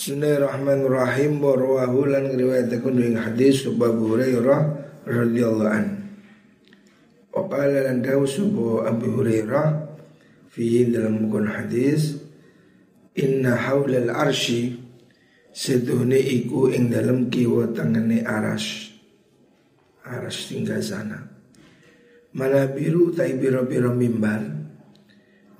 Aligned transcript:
Bismillahirrahmanirrahim. 0.00 1.44
Wa 1.44 1.60
rawahu 1.60 2.08
lan 2.08 2.32
riwayataken 2.32 3.04
ing 3.04 3.20
hadis 3.20 3.68
Abu 3.68 3.84
Hurairah 3.84 4.60
radhiyallahu 5.04 5.68
an. 5.68 6.16
Wa 7.28 7.44
qala 7.44 7.84
lan 7.84 8.00
dawu 8.00 8.24
Abu 8.80 9.06
Hurairah 9.20 9.92
fi 10.48 10.88
dalam 10.88 11.28
buku 11.28 11.44
hadis 11.44 12.16
inna 13.12 13.52
haulal 13.52 14.08
arsy 14.08 14.80
seduhne 15.52 16.16
iku 16.16 16.72
ing 16.72 16.88
dalam 16.88 17.28
kiwa 17.28 17.68
tangane 17.76 18.24
aras. 18.24 18.96
Aras 20.08 20.48
tinggal 20.48 20.80
sana. 20.80 21.28
Mana 22.32 22.72
biru 22.72 23.12
tai 23.12 23.36
biro-biro 23.36 23.92
mimbar 23.92 24.48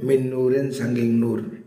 min 0.00 0.32
nurin 0.32 0.72
sangking 0.72 1.20
nur 1.20 1.59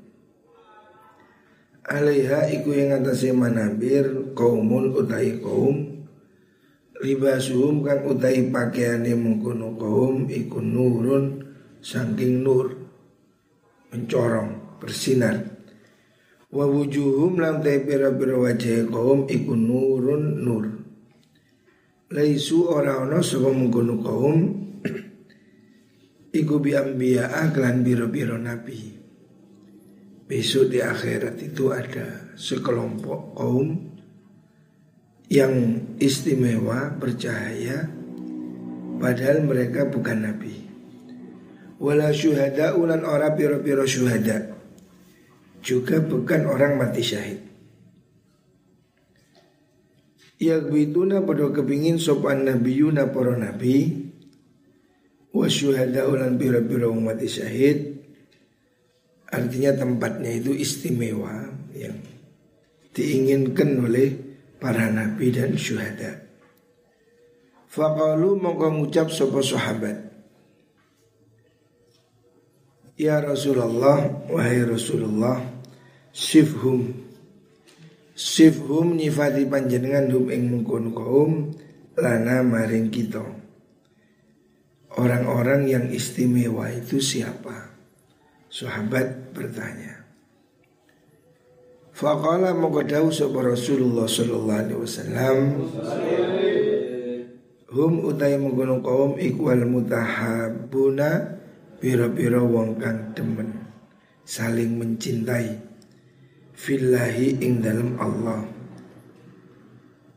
alaiha 1.83 2.47
iku 2.47 2.71
yang 2.71 3.03
atase 3.03 3.35
manabir 3.35 4.31
kaumun 4.31 4.95
utai 4.95 5.43
kaum 5.43 6.07
libasuhum 7.03 7.83
kang 7.83 8.07
utai 8.07 8.47
pakaiane 8.47 9.11
mengkono 9.11 9.75
kaum 9.75 10.31
iku 10.31 10.63
nurun 10.63 11.43
saking 11.83 12.39
nur 12.39 12.71
mencorong 13.91 14.79
bersinar. 14.79 15.51
Wa 16.53 16.69
wujuhum 16.69 17.41
lam 17.41 17.59
te 17.59 17.81
pira-pira 17.83 18.39
wajah 18.39 18.87
kaum 18.87 19.27
iku 19.27 19.51
nurun 19.57 20.39
nur. 20.39 20.65
Laisu 22.13 22.69
ora 22.71 23.03
ana 23.03 23.19
sapa 23.19 23.51
kaum 23.51 24.37
iku 26.39 26.55
bi 26.63 26.71
anbiya 26.77 27.51
klan 27.51 27.83
biro-biro 27.83 28.37
nabi 28.39 29.02
besok 30.23 30.71
di 30.71 30.79
akhirat 30.79 31.35
itu 31.43 31.69
ada 31.75 32.33
sekelompok 32.39 33.35
kaum 33.35 33.69
yang 35.27 35.53
istimewa 35.99 36.93
bercahaya 36.95 37.89
padahal 39.01 39.43
mereka 39.43 39.89
bukan 39.89 40.29
nabi. 40.29 40.55
Wala 41.83 42.15
syuhada 42.15 42.79
ulan 42.79 43.03
ora 43.03 43.35
piro-piro 43.35 43.83
syuhada 43.83 44.55
juga 45.63 45.99
bukan 45.99 46.47
orang 46.47 46.79
mati 46.79 47.03
syahid. 47.03 47.39
Yagbituna 50.39 51.23
pada 51.23 51.51
kepingin 51.55 51.99
sopan 51.99 52.43
nabiyuna 52.43 53.11
para 53.11 53.35
nabi 53.35 54.11
wa 55.31 55.47
syuhada 55.47 56.07
ulan 56.07 56.35
piro-piro 56.35 56.91
mati 56.95 57.27
syahid 57.31 57.92
Artinya 59.33 59.73
tempatnya 59.73 60.29
itu 60.29 60.53
istimewa 60.53 61.49
yang 61.73 61.97
diinginkan 62.93 63.81
oleh 63.81 64.13
para 64.61 64.93
nabi 64.93 65.33
dan 65.33 65.57
syuhada. 65.57 66.21
Faqalu 67.65 68.37
mongko 68.37 68.69
ngucap 68.77 69.09
sahabat. 69.09 70.13
Ya 72.93 73.17
Rasulullah, 73.17 74.29
wahai 74.29 74.61
Rasulullah, 74.69 75.41
sifhum 76.13 76.93
sifhum 78.13 78.93
nyifati 78.93 79.49
panjenengan 79.49 80.13
hum 80.13 80.29
ing 80.29 80.53
mungkon 80.53 80.93
kaum 80.93 81.31
lana 81.97 82.45
maring 82.45 82.93
kita. 82.93 83.25
Orang-orang 84.93 85.65
yang 85.65 85.85
istimewa 85.89 86.69
itu 86.69 87.01
siapa? 87.01 87.72
Sahabat 88.53 89.33
bertanya. 89.33 90.05
Faqala 91.89 92.53
mogadau 92.53 93.09
sapa 93.09 93.41
Rasulullah 93.41 94.05
sallallahu 94.09 94.61
alaihi 94.65 94.81
wasallam 94.81 95.37
Hum 97.69 97.93
utai 98.05 98.37
menggunung 98.37 98.81
kaum 98.81 99.17
ikwal 99.17 99.61
mutahabuna 99.65 101.37
Bira-bira 101.77 102.41
wong 102.41 102.81
kang 102.81 103.13
demen 103.13 103.69
Saling 104.25 104.77
mencintai 104.81 105.53
Fillahi 106.57 107.41
ing 107.45 107.61
dalam 107.61 107.93
Allah 108.01 108.41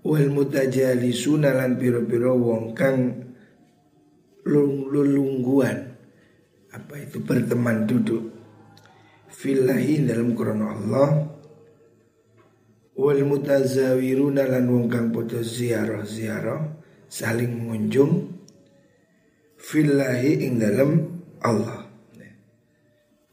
Wal 0.01 0.33
mutajalisuna 0.33 1.57
lan 1.57 1.77
bira-bira 1.77 2.33
wong 2.33 2.73
kang 2.73 3.21
lulungguan 4.49 5.86
apa 6.77 7.01
itu 7.01 7.25
berteman 7.25 7.89
duduk? 7.89 8.37
Fillahi 9.33 10.05
dalam 10.05 10.37
krono 10.37 10.67
Allah. 10.69 11.09
Wal 12.97 13.25
mutazawiruna 13.25 14.45
lan 14.45 14.69
wong 14.69 14.87
kang 14.93 15.09
padha 15.13 15.41
ziarah 15.41 16.05
ziarah 16.05 16.61
saling 17.09 17.49
mengunjung. 17.49 18.29
Fillahi 19.57 20.45
ing 20.45 20.61
dalam 20.61 20.91
Allah. 21.41 21.89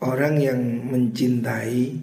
Orang 0.03 0.39
yang 0.39 0.59
mencintai 0.91 1.95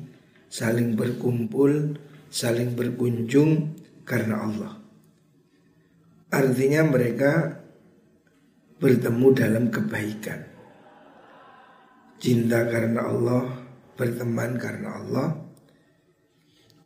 saling 0.48 0.96
berkumpul 0.96 2.00
saling 2.32 2.72
berkunjung 2.72 3.76
karena 4.08 4.40
Allah. 4.40 4.72
Artinya 6.32 6.80
mereka 6.88 7.60
bertemu 8.80 9.26
dalam 9.36 9.64
kebaikan 9.68 10.49
cinta 12.20 12.68
karena 12.68 13.08
Allah, 13.08 13.48
berteman 13.96 14.60
karena 14.60 14.88
Allah. 15.00 15.28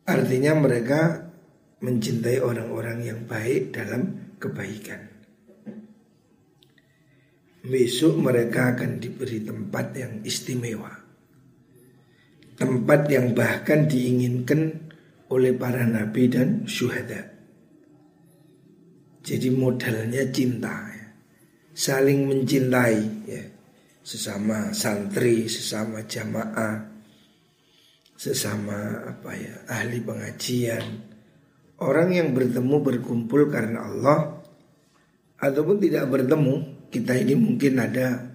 Artinya 0.07 0.55
mereka 0.55 1.27
mencintai 1.83 2.39
orang-orang 2.39 3.03
yang 3.03 3.19
baik 3.27 3.75
dalam 3.75 4.33
kebaikan. 4.39 5.11
Besok 7.65 8.21
mereka 8.21 8.77
akan 8.77 9.01
diberi 9.01 9.43
tempat 9.43 9.85
yang 9.97 10.13
istimewa. 10.23 10.93
Tempat 12.55 13.01
yang 13.11 13.35
bahkan 13.35 13.89
diinginkan 13.89 14.87
oleh 15.27 15.51
para 15.57 15.83
nabi 15.83 16.29
dan 16.31 16.63
syuhada. 16.69 17.35
Jadi 19.25 19.49
modalnya 19.49 20.29
cinta, 20.29 20.85
ya. 20.93 21.09
saling 21.73 22.29
mencintai. 22.29 23.01
Ya 23.25 23.54
sesama 24.05 24.69
santri, 24.69 25.49
sesama 25.49 26.05
jamaah, 26.05 26.93
sesama 28.13 29.01
apa 29.01 29.33
ya 29.33 29.55
ahli 29.65 29.97
pengajian, 30.05 30.85
orang 31.81 32.13
yang 32.13 32.29
bertemu 32.37 32.75
berkumpul 32.85 33.49
karena 33.49 33.89
Allah 33.89 34.45
ataupun 35.41 35.81
tidak 35.81 36.05
bertemu, 36.13 36.85
kita 36.93 37.17
ini 37.17 37.33
mungkin 37.33 37.81
ada 37.81 38.29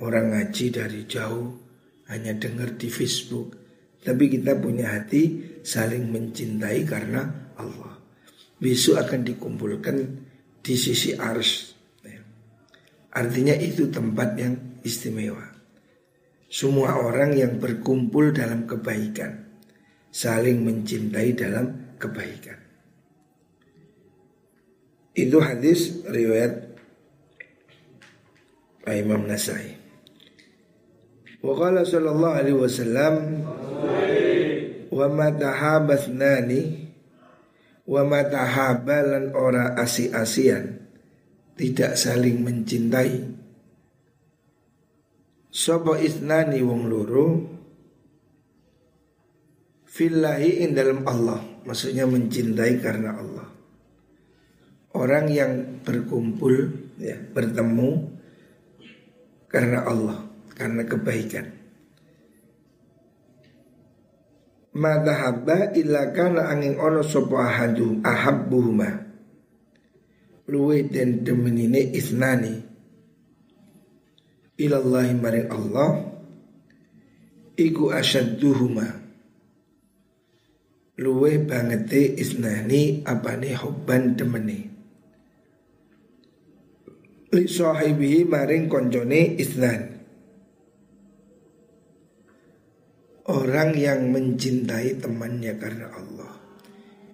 orang 0.00 0.32
ngaji 0.32 0.66
dari 0.72 1.04
jauh 1.04 1.60
hanya 2.08 2.32
dengar 2.32 2.72
di 2.80 2.88
Facebook, 2.88 3.52
tapi 4.00 4.32
kita 4.32 4.56
punya 4.56 4.96
hati 4.96 5.60
saling 5.60 6.08
mencintai 6.08 6.88
karena 6.88 7.52
Allah. 7.60 8.00
Besok 8.56 8.96
akan 8.96 9.20
dikumpulkan 9.28 9.96
di 10.64 10.74
sisi 10.74 11.12
ars. 11.12 11.76
Artinya 13.12 13.52
itu 13.52 13.92
tempat 13.92 14.40
yang 14.40 14.71
istimewa. 14.82 15.42
Semua 16.52 17.00
orang 17.00 17.32
yang 17.32 17.56
berkumpul 17.56 18.36
dalam 18.36 18.68
kebaikan, 18.68 19.48
saling 20.12 20.60
mencintai 20.60 21.32
dalam 21.32 21.96
kebaikan. 21.96 22.60
Itu 25.16 25.40
hadis 25.40 26.04
riwayat 26.04 26.72
Imam 28.92 29.24
Nasai. 29.24 29.80
Wa 31.40 31.56
qala 31.56 31.82
sallallahu 31.82 32.36
alaihi 32.36 32.58
wasallam 32.58 33.14
wa 34.92 35.06
ma 35.08 35.28
tahabathnani 35.32 36.60
wa 37.88 38.02
ma 38.04 38.20
tahabalan 38.22 39.32
ora 39.32 39.74
asi-asian 39.80 40.84
tidak 41.56 41.96
saling 41.96 42.44
mencintai 42.44 43.31
Sopo 45.52 45.92
isnani 46.00 46.64
wong 46.64 46.88
loro 46.88 47.26
Fillahi 49.84 50.64
in 50.64 50.72
dalam 50.72 51.04
Allah. 51.04 51.44
Maksudnya 51.68 52.08
mencintai 52.08 52.80
karena 52.80 53.12
Allah. 53.12 53.44
Orang 54.96 55.28
yang 55.28 55.84
berkumpul 55.84 56.72
ya, 56.96 57.20
Bertemu 57.20 57.90
Karena 59.52 59.84
Allah 59.84 60.24
Karena 60.56 60.88
kebaikan. 60.88 61.46
Madahabba 64.72 65.76
illa 65.76 66.16
kana 66.16 66.48
angin 66.48 66.80
ono 66.80 67.04
sopo 67.04 67.36
ahadu 67.36 68.00
ahabbuhuma. 68.00 69.04
Luwe 70.48 70.88
dan 70.88 71.20
demenine 71.20 71.92
isnani 71.92 72.71
ilallahi 74.58 75.12
maring 75.16 75.48
Allah 75.48 75.90
iku 77.56 77.92
asyadduhuma. 77.92 79.00
Luwe 81.00 81.40
bangete 81.40 82.20
isnani 82.20 83.00
apane 83.08 83.56
hubban 83.56 84.12
demene 84.12 84.72
li 87.32 87.48
sahibihi 87.48 88.28
maring 88.28 88.68
koncone 88.68 89.40
isnan. 89.40 89.80
Orang 93.22 93.78
yang 93.78 94.10
mencintai 94.12 94.98
temannya 94.98 95.54
karena 95.56 95.88
Allah. 95.94 96.32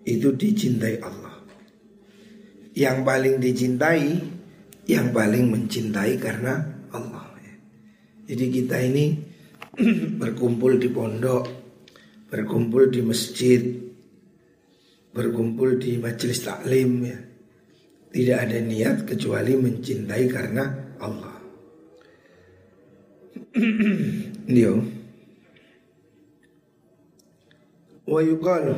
Itu 0.08 0.34
dicintai 0.34 0.96
Allah. 1.04 1.36
Yang 2.72 2.98
paling 3.04 3.36
dicintai 3.44 4.08
Yang 4.88 5.06
paling 5.12 5.52
mencintai 5.52 6.16
karena 6.16 6.64
Allah 6.96 7.27
Jadi 8.28 8.44
kita 8.52 8.76
ini 8.84 9.16
berkumpul 10.20 10.76
di 10.76 10.92
pondok 10.92 11.48
Berkumpul 12.28 12.92
di 12.92 13.00
masjid 13.00 13.64
Berkumpul 15.08 15.80
di 15.80 15.96
majelis 15.96 16.44
taklim 16.44 16.90
ya. 17.08 17.18
Tidak 18.08 18.38
ada 18.38 18.60
niat 18.60 19.08
kecuali 19.08 19.56
mencintai 19.56 20.24
karena 20.28 20.64
Allah. 21.00 21.36
Dio 24.54 24.98
wa 28.08 28.20
yuqalu 28.24 28.76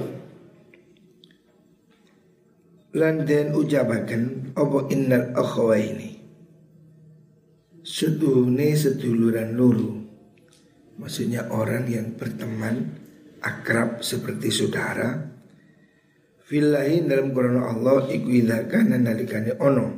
lan 2.98 3.22
den 3.22 3.54
ucapaken 3.54 4.50
apa 4.58 4.78
innal 4.90 5.30
akhawaini 5.38 6.19
seduhune 7.82 8.76
seduluran 8.76 9.56
luru 9.56 10.00
maksudnya 11.00 11.48
orang 11.48 11.88
yang 11.88 12.12
berteman 12.14 13.00
akrab 13.40 14.04
seperti 14.04 14.52
saudara. 14.52 15.16
Fillahi 16.44 17.08
dalam 17.08 17.32
Quran 17.32 17.62
Allah 17.62 18.10
iku 18.12 18.28
idza 18.28 18.68
kana 18.68 19.00
nalikane 19.00 19.56
ono. 19.56 19.88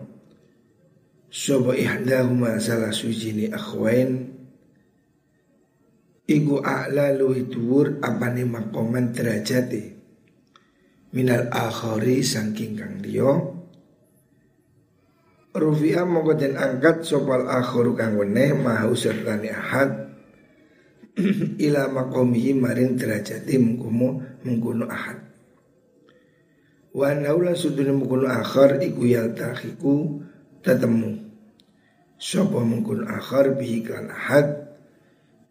Sapa 1.32 1.72
ihdahuma 1.74 2.60
salah 2.60 2.92
sujini 2.92 3.48
akhwain. 3.50 4.30
Iku 6.28 6.60
a'la 6.62 7.16
luwi 7.16 7.50
dhuwur 7.50 7.98
apane 8.04 8.46
makoman 8.46 9.10
derajate. 9.10 9.96
Minal 11.12 11.48
akhari 11.50 12.20
saking 12.20 12.78
kang 12.78 13.00
liya 13.00 13.51
Rufi'a 15.52 16.08
mongko 16.08 16.32
den 16.40 16.56
angkat 16.56 17.04
sopal 17.04 17.44
akhiru 17.44 17.92
kang 17.92 18.16
weneh 18.16 18.56
mahu 18.56 18.96
sertane 18.96 19.52
ahad. 19.52 20.16
Ila 21.68 21.92
makomihi 21.92 22.56
maring 22.56 22.96
derajati 22.96 23.60
mengkumu 23.60 24.40
mengkuno 24.48 24.88
ahad. 24.88 25.20
Wa 26.96 27.12
naula 27.12 27.52
mengkuno 27.52 28.32
akhar 28.32 28.80
iku 28.80 29.04
yaltahiku 29.04 30.24
tetemu. 30.64 31.20
Sopo 32.16 32.64
mengkuno 32.64 33.04
akhar 33.12 33.52
bihi 33.52 33.84
kan 33.84 34.08
ahad. 34.08 34.72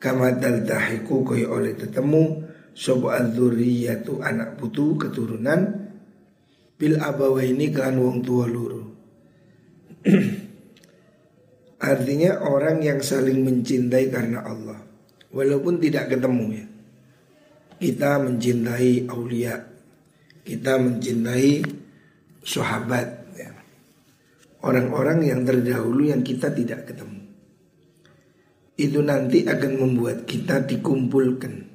Kama 0.02 0.34
tahiku 0.42 1.22
koi 1.22 1.46
oleh 1.46 1.78
tetemu. 1.78 2.50
Sobo 2.74 3.14
adzuriyatu 3.14 4.18
anak 4.26 4.58
putu 4.58 4.98
keturunan. 4.98 5.94
Bil 6.74 6.98
abawaini 6.98 7.70
kan 7.70 8.02
wong 8.02 8.26
tua 8.26 8.50
luru 8.50 8.81
artinya 11.92 12.42
orang 12.46 12.82
yang 12.82 13.00
saling 13.02 13.42
mencintai 13.46 14.10
karena 14.10 14.42
Allah. 14.46 14.80
Walaupun 15.32 15.80
tidak 15.80 16.12
ketemu 16.12 16.46
ya. 16.58 16.66
Kita 17.82 18.22
mencintai 18.22 19.10
aulia. 19.10 19.56
Kita 20.42 20.78
mencintai 20.82 21.62
sahabat 22.42 23.08
ya. 23.38 23.54
orang-orang 24.66 25.30
yang 25.30 25.42
terdahulu 25.46 26.10
yang 26.10 26.26
kita 26.26 26.50
tidak 26.54 26.90
ketemu. 26.90 27.22
Itu 28.78 29.06
nanti 29.06 29.46
akan 29.46 29.74
membuat 29.78 30.26
kita 30.26 30.66
dikumpulkan. 30.66 31.70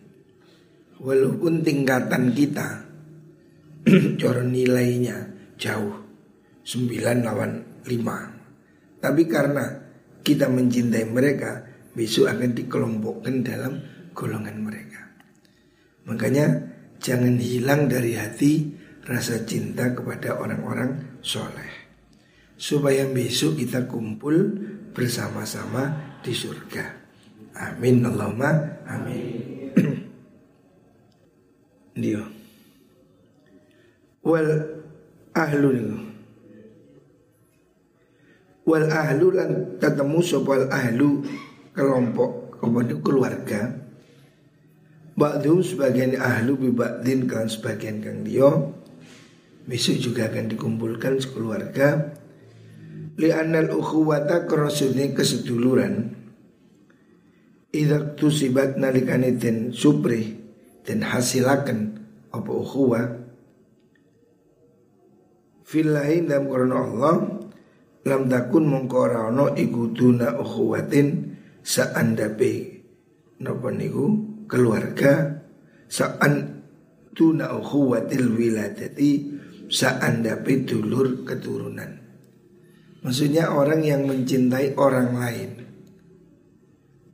Walaupun 0.99 1.63
tingkatan 1.63 2.35
kita 2.35 2.83
cara 4.21 4.43
nilainya 4.43 5.31
jauh. 5.55 6.03
9 6.67 7.23
lawan 7.23 7.66
5 7.87 9.01
tapi 9.01 9.23
karena 9.31 9.65
kita 10.21 10.51
mencintai 10.51 11.07
mereka 11.07 11.63
besok 11.95 12.29
akan 12.29 12.51
dikelompokkan 12.53 13.35
dalam 13.47 13.73
golongan 14.13 14.59
mereka 14.61 15.01
makanya 16.05 16.51
jangan 17.01 17.39
hilang 17.39 17.87
dari 17.87 18.19
hati 18.19 18.75
rasa 19.07 19.47
cinta 19.47 19.95
kepada 19.95 20.37
orang-orang 20.43 21.19
soleh 21.23 21.87
supaya 22.57 23.05
besok 23.07 23.61
kita 23.61 23.85
kumpul 23.85 24.35
bersama-sama 24.97 26.17
di 26.25 26.33
surga. 26.33 26.85
Amin 27.57 28.01
Allahumma 28.05 28.81
amin. 28.89 29.23
Dia. 31.97 32.25
Wal 34.25 34.49
ahlu 35.37 35.69
Wal 38.67 38.91
ahlu 38.91 39.31
lan 39.31 39.79
ketemu 39.79 40.19
sopal 40.27 40.67
ahlu 40.69 41.23
kelompok 41.71 42.59
kemudian 42.59 42.99
keluarga. 42.99 43.61
Ba'du 45.17 45.65
sebagian 45.65 46.19
ahlu 46.19 46.61
bibadin 46.61 47.25
kan 47.25 47.49
sebagian 47.49 48.05
kang 48.05 48.21
dia 48.21 48.51
besok 49.65 49.97
juga 50.03 50.29
akan 50.29 50.51
dikumpulkan 50.51 51.23
sekeluarga. 51.23 52.19
Li'annal 53.17 53.73
ukhuwata 53.73 54.45
kerosudnya 54.45 55.15
keseduluran. 55.17 56.13
Idak 57.73 58.21
tusibat 58.21 58.77
nalikani 58.77 59.37
den 59.37 59.73
supri 59.73 60.47
Den 60.87 61.03
hasilakan 61.03 61.99
apa 62.31 62.51
ukhuwa 62.55 63.27
Filahin 65.67 66.31
dalam 66.31 66.47
Quran 66.47 66.73
Allah 66.73 67.36
Lam 68.07 68.31
takun 68.31 68.71
mengkorano 68.71 69.51
iku 69.59 69.91
duna 69.91 70.39
ukhuwatin 70.39 71.35
Sa'andape. 71.67 72.55
Napa 73.43 73.75
niku? 73.75 74.07
Keluarga 74.47 75.43
Sa'an 75.91 76.63
duna 77.11 77.51
ukhuwatil 77.59 78.31
wiladati 78.31 79.11
Sa'andape 79.67 80.63
dulur 80.63 81.27
keturunan. 81.27 81.91
Maksudnya 83.03 83.51
orang 83.51 83.83
yang 83.83 84.07
mencintai 84.07 84.79
orang 84.79 85.11
lain. 85.19 85.51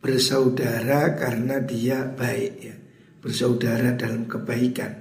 Bersaudara 0.05 1.17
karena 1.17 1.57
dia 1.65 2.05
baik 2.05 2.55
ya. 2.61 2.77
Bersaudara 3.25 3.97
dalam 3.97 4.29
kebaikan. 4.29 4.93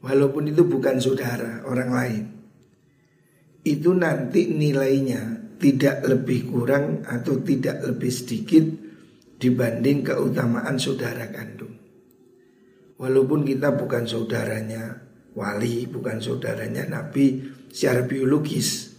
Walaupun 0.00 0.48
itu 0.48 0.64
bukan 0.64 0.96
saudara 0.96 1.68
orang 1.68 1.90
lain 1.92 2.31
Itu 3.62 3.94
nanti 3.94 4.50
nilainya 4.50 5.54
tidak 5.62 6.02
lebih 6.02 6.50
kurang 6.50 7.06
atau 7.06 7.38
tidak 7.38 7.78
lebih 7.86 8.10
sedikit 8.10 8.64
Dibanding 9.42 10.06
keutamaan 10.06 10.78
saudara 10.78 11.26
kandung. 11.34 11.74
Walaupun 12.94 13.42
kita 13.42 13.74
bukan 13.74 14.06
saudaranya 14.06 15.02
wali, 15.34 15.90
bukan 15.90 16.22
saudaranya 16.22 16.86
nabi 16.86 17.50
secara 17.66 18.06
biologis. 18.06 18.94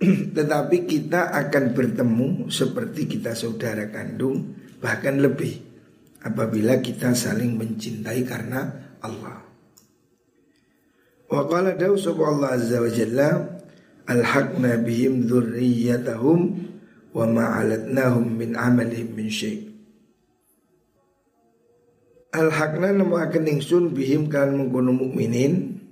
Tetapi 0.36 0.88
kita 0.88 1.36
akan 1.36 1.76
bertemu 1.76 2.48
seperti 2.48 3.04
kita 3.04 3.36
saudara 3.36 3.92
kandung 3.92 4.56
Bahkan 4.80 5.16
lebih 5.20 5.54
Apabila 6.24 6.80
kita 6.80 7.12
saling 7.12 7.60
mencintai 7.60 8.24
karena 8.24 8.72
Allah 9.04 9.43
Wa 11.34 11.50
qala 11.50 11.74
dawu 11.74 11.98
Allah 12.22 12.54
azza 12.54 12.78
wa 12.78 12.86
jalla 12.86 13.30
Alhaqna 14.06 14.78
bihim 14.86 15.26
dhurriyatahum 15.26 16.40
Wa 17.10 17.26
ma'alatnahum 17.26 18.38
min 18.38 18.54
amalihim 18.54 19.18
min 19.18 19.26
syait 19.26 19.66
Alhaqna 22.30 22.94
namu 22.94 23.18
akan 23.18 23.50
ingsun 23.50 23.90
bihim 23.90 24.30
kan 24.30 24.54
mengkono 24.54 24.94
mukminin 24.94 25.82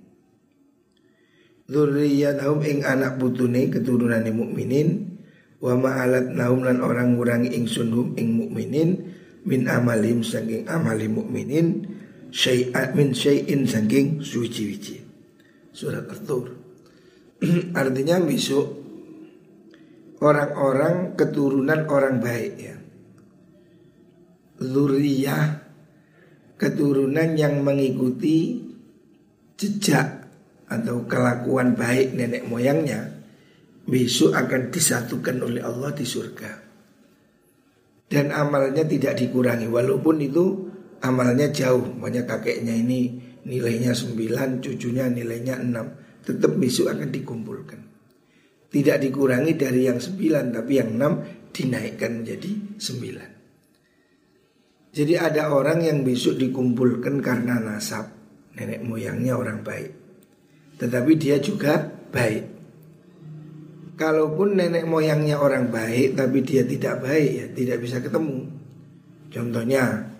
Zurriyatahum 1.66 2.62
ing 2.62 2.78
anak 2.86 3.18
putune 3.18 3.66
keturunan 3.66 4.22
mukminin 4.30 5.18
wa 5.62 5.78
ma'alat 5.78 6.34
naum 6.34 6.66
lan 6.66 6.82
orang 6.82 7.14
ngurangi 7.14 7.54
ing 7.54 7.70
sunhum 7.70 8.18
ing 8.18 8.34
mukminin 8.34 9.14
min 9.46 9.70
amalim 9.70 10.26
saking 10.26 10.66
amali 10.66 11.06
mukminin 11.06 11.86
syai'at 12.34 12.98
min 12.98 13.14
syai'in 13.14 13.62
saking 13.62 14.18
suci-wici. 14.20 15.01
Surat 15.72 16.04
At-Tur. 16.04 16.52
Artinya 17.80 18.20
besok 18.22 18.66
orang-orang 20.22 21.18
keturunan 21.18 21.88
orang 21.88 22.22
baik 22.22 22.54
ya. 22.60 22.76
Zuriyah 24.62 25.58
keturunan 26.54 27.34
yang 27.34 27.66
mengikuti 27.66 28.62
jejak 29.58 30.22
atau 30.70 31.02
kelakuan 31.10 31.74
baik 31.74 32.14
nenek 32.14 32.46
moyangnya 32.46 33.10
besok 33.82 34.38
akan 34.38 34.70
disatukan 34.70 35.42
oleh 35.42 35.62
Allah 35.66 35.90
di 35.90 36.06
surga. 36.06 36.52
Dan 38.06 38.30
amalnya 38.30 38.86
tidak 38.86 39.18
dikurangi 39.18 39.66
walaupun 39.66 40.16
itu 40.22 40.71
amalnya 41.02 41.50
jauh. 41.50 41.82
Banyak 41.98 42.24
kakeknya 42.24 42.72
ini 42.72 43.18
nilainya 43.44 43.92
9, 43.92 44.62
cucunya 44.62 45.10
nilainya 45.10 45.58
6, 45.58 46.24
tetap 46.24 46.54
besok 46.56 46.94
akan 46.94 47.10
dikumpulkan. 47.10 47.80
Tidak 48.72 48.96
dikurangi 49.02 49.52
dari 49.58 49.84
yang 49.84 50.00
9 50.00 50.54
tapi 50.54 50.72
yang 50.80 50.96
6 50.96 51.52
dinaikkan 51.52 52.24
menjadi 52.24 52.80
9. 52.80 53.32
Jadi 54.92 55.16
ada 55.16 55.48
orang 55.56 55.80
yang 55.80 56.04
besok 56.04 56.36
dikumpulkan 56.36 57.24
karena 57.24 57.56
nasab 57.56 58.12
Nenek 58.52 58.84
moyangnya 58.84 59.40
orang 59.40 59.64
baik 59.64 59.88
Tetapi 60.76 61.12
dia 61.16 61.40
juga 61.40 61.80
baik 62.12 62.44
Kalaupun 63.96 64.60
nenek 64.60 64.84
moyangnya 64.84 65.40
orang 65.40 65.72
baik 65.72 66.12
Tapi 66.12 66.44
dia 66.44 66.68
tidak 66.68 67.00
baik 67.08 67.30
ya 67.32 67.46
tidak 67.56 67.80
bisa 67.80 68.04
ketemu 68.04 68.52
Contohnya 69.32 70.11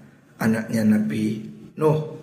anaknya 0.43 0.83
Nabi 0.99 1.25
Nuh. 1.79 2.19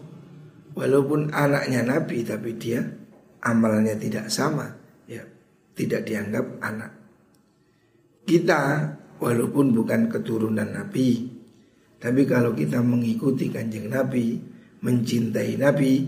Walaupun 0.75 1.31
anaknya 1.31 1.87
Nabi 1.87 2.27
tapi 2.27 2.59
dia 2.59 2.83
amalnya 3.43 3.95
tidak 3.95 4.27
sama. 4.27 4.67
Ya 5.07 5.23
tidak 5.73 6.03
dianggap 6.03 6.45
anak. 6.59 6.91
Kita 8.27 8.91
walaupun 9.17 9.71
bukan 9.71 10.11
keturunan 10.11 10.69
Nabi 10.69 11.39
tapi 11.99 12.23
kalau 12.23 12.55
kita 12.55 12.79
mengikuti 12.79 13.51
kanjeng 13.51 13.91
Nabi, 13.91 14.39
mencintai 14.79 15.59
Nabi, 15.59 16.07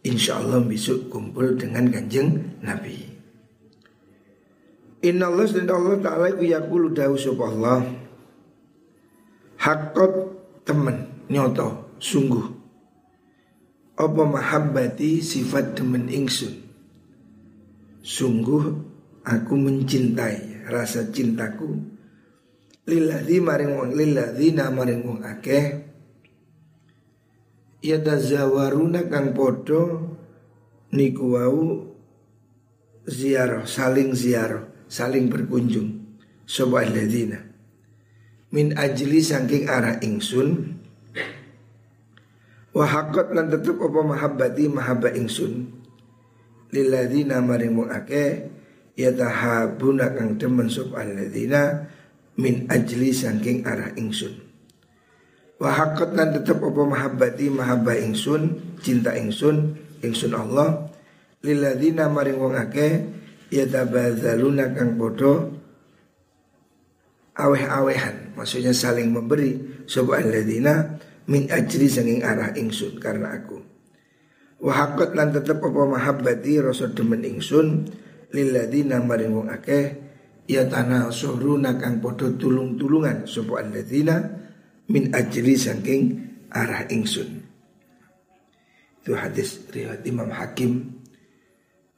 insya 0.00 0.40
Allah 0.40 0.64
besok 0.64 1.12
kumpul 1.12 1.60
dengan 1.60 1.92
kanjeng 1.92 2.56
Nabi. 2.64 3.04
Inna 5.04 5.28
Allah 5.28 5.44
dan 5.52 5.68
Allah 5.68 5.96
Ta'ala 6.00 6.26
ku 6.34 6.42
yakulu 6.42 6.90
dawu 6.90 7.20
Allah 7.44 7.84
Hakot 9.60 10.12
temen 10.64 11.15
nyoto 11.30 11.96
sungguh. 11.98 12.46
Apa 13.96 14.22
mahabbati 14.28 15.24
sifat 15.24 15.72
demen 15.80 16.12
ingsun? 16.12 16.52
Sungguh 18.04 18.64
aku 19.24 19.54
mencintai 19.56 20.68
rasa 20.68 21.08
cintaku. 21.08 21.80
Lilladzi 22.86 23.42
maring 23.42 23.72
wong 23.74 23.90
lilladzina 23.96 24.70
maring 24.70 25.02
wong 25.02 25.20
akeh. 25.26 25.66
Ya 27.82 27.98
tazawaruna 27.98 29.08
kang 29.10 29.34
podo 29.34 30.14
niku 30.94 31.34
wau 31.34 31.64
ziarah 33.08 33.66
saling 33.66 34.14
ziarah 34.14 34.70
saling 34.86 35.26
berkunjung. 35.32 36.04
Sapa 36.46 36.86
alladzina? 36.86 37.42
Min 38.54 38.78
ajli 38.78 39.18
saking 39.18 39.66
arah 39.66 39.98
ingsun 39.98 40.78
wa 42.76 42.84
haqqat 42.84 43.32
lan 43.32 43.48
tetep 43.48 43.80
apa 43.80 44.00
mahabbati 44.04 44.68
mahabba 44.68 45.08
ingsun. 45.16 45.64
Lilladzina 46.76 47.40
maring 47.40 47.72
wong 47.72 47.88
akeh 47.88 48.52
yatahabuna 49.00 50.12
kang 50.12 50.36
demen 50.36 50.68
sapa 50.68 51.00
alladzina 51.00 51.88
min 52.36 52.68
ajli 52.68 53.16
saking 53.16 53.64
arah 53.64 53.96
ingsun. 53.96 54.44
Wa 55.56 55.72
haqqat 55.72 56.12
lan 56.12 56.36
tetep 56.36 56.60
apa 56.60 56.82
mahabbati 56.84 57.48
mahabba 57.48 57.96
ingsun 57.96 58.76
cinta 58.84 59.16
ingsun 59.16 59.72
ingsun 60.04 60.36
Allah. 60.36 60.92
Lilladzina 61.40 62.12
maring 62.12 62.36
wong 62.36 62.60
akeh 62.60 63.08
yatabadzaluna 63.48 64.76
kang 64.76 65.00
padha 65.00 65.48
aweh-awehan. 67.40 68.36
Maksudnya 68.36 68.76
saling 68.76 69.16
memberi 69.16 69.80
sapa 69.88 70.20
alladzina 70.20 71.00
min 71.26 71.50
ajli 71.50 71.86
saking 71.90 72.22
arah 72.22 72.54
ingsun 72.54 72.98
karena 73.02 73.34
aku 73.34 73.58
wa 74.62 74.72
haqqat 74.72 75.12
lan 75.12 75.34
tetep 75.34 75.60
apa 75.60 75.82
mahabbati 75.84 76.62
rasa 76.62 76.90
demen 76.90 77.26
ingsun 77.26 77.86
lilladzina 78.32 79.02
maring 79.04 79.32
wong 79.34 79.48
akeh 79.52 80.06
ya 80.46 80.64
tanah 80.66 81.10
suruna 81.10 81.76
kang 81.76 81.98
podo 81.98 82.34
tulung-tulungan 82.38 83.26
sopo 83.26 83.58
alladzina 83.58 84.22
min 84.86 85.10
ajli 85.10 85.58
saking 85.58 86.02
arah 86.54 86.86
ingsun. 86.86 87.42
Itu 89.02 89.14
hadis 89.14 89.66
riwayat 89.70 90.02
Imam 90.06 90.30
Hakim 90.30 91.02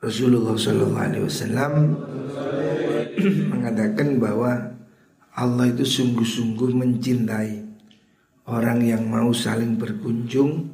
Rasulullah 0.00 0.56
Shallallahu 0.56 1.04
Alaihi 1.08 1.24
Wasallam 1.24 1.72
mengatakan 3.52 4.20
bahwa 4.20 4.76
Allah 5.32 5.72
itu 5.72 5.84
sungguh-sungguh 5.88 6.70
mencintai 6.76 7.67
orang 8.48 8.80
yang 8.80 9.04
mau 9.04 9.28
saling 9.30 9.76
berkunjung, 9.76 10.72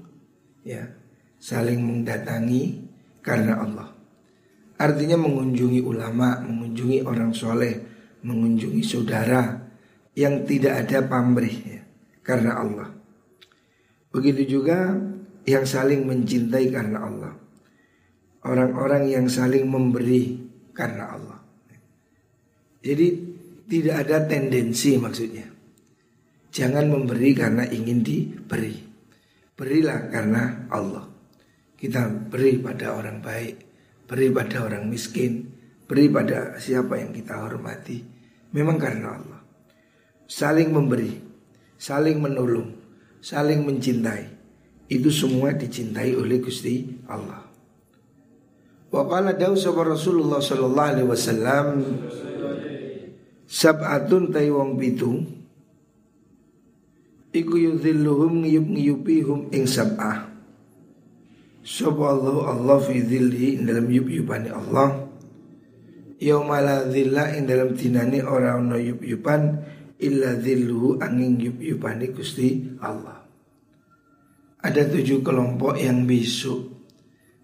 ya, 0.63 0.87
saling 1.43 1.83
mendatangi 1.83 2.87
karena 3.21 3.59
Allah. 3.61 3.89
Artinya 4.79 5.19
mengunjungi 5.19 5.83
ulama, 5.83 6.39
mengunjungi 6.43 7.03
orang 7.03 7.35
soleh, 7.35 7.75
mengunjungi 8.23 8.83
saudara 8.83 9.59
yang 10.15 10.47
tidak 10.47 10.87
ada 10.87 11.03
pamrih 11.07 11.57
ya, 11.67 11.83
karena 12.23 12.63
Allah. 12.63 12.89
Begitu 14.15 14.59
juga 14.59 14.95
yang 15.43 15.67
saling 15.67 16.07
mencintai 16.07 16.67
karena 16.71 16.99
Allah. 17.03 17.35
Orang-orang 18.45 19.09
yang 19.09 19.27
saling 19.27 19.67
memberi 19.67 20.37
karena 20.77 21.17
Allah. 21.17 21.41
Jadi 22.85 23.07
tidak 23.65 24.05
ada 24.05 24.29
tendensi 24.29 25.01
maksudnya. 25.01 25.54
Jangan 26.55 26.87
memberi 26.87 27.35
karena 27.35 27.67
ingin 27.67 28.07
diberi. 28.07 28.79
Berilah 29.59 30.07
karena 30.07 30.71
Allah. 30.71 31.03
Kita 31.75 32.07
beri 32.31 32.63
pada 32.63 32.95
orang 32.95 33.19
baik, 33.19 33.55
beri 34.07 34.31
pada 34.31 34.63
orang 34.63 34.87
miskin, 34.87 35.51
beri 35.91 36.07
pada 36.07 36.55
siapa 36.63 37.03
yang 37.03 37.11
kita 37.11 37.43
hormati. 37.43 37.99
Memang 38.55 38.79
karena 38.79 39.19
Allah. 39.19 39.43
Saling 40.31 40.71
memberi, 40.71 41.19
saling 41.75 42.23
menolong, 42.23 42.71
saling 43.19 43.67
mencintai. 43.67 44.31
Itu 44.87 45.11
semua 45.11 45.59
dicintai 45.59 46.15
oleh 46.15 46.39
Gusti 46.39 47.03
Allah. 47.11 47.51
Wa 48.95 49.03
qala 49.11 49.35
dawu 49.35 49.59
Rasulullah 49.59 50.39
sallallahu 50.39 50.91
alaihi 50.95 51.09
wasallam 51.11 51.67
sab'atun 53.43 54.31
tay 54.31 54.55
wong 54.55 54.79
pitu 54.79 55.43
iku 57.35 57.59
yudhilluhum 57.59 58.47
ngiyup-ngiyupihum 58.47 59.51
ing 59.51 59.67
sab'ah. 59.67 60.31
Sapa 61.67 62.15
Allah 62.15 62.55
Allah 62.55 62.79
fi 62.79 63.03
dhilli 63.03 63.59
dalam 63.67 63.91
yub-yubani 63.91 64.55
Allah. 64.55 65.11
Yaumala 66.23 66.87
dhilla 66.87 67.35
ing 67.35 67.51
dalam 67.51 67.75
dinani 67.75 68.23
orang 68.23 68.71
no 68.71 68.79
yub-yuban 68.79 69.61
Illa 69.99 70.39
dhilluhu 70.39 71.03
angin 71.03 71.37
yub-yubani 71.37 72.15
Gusti 72.15 72.79
Allah. 72.81 73.19
Ada 74.65 74.89
tujuh 74.89 75.21
kelompok 75.21 75.77
yang 75.77 76.09
besok 76.09 76.73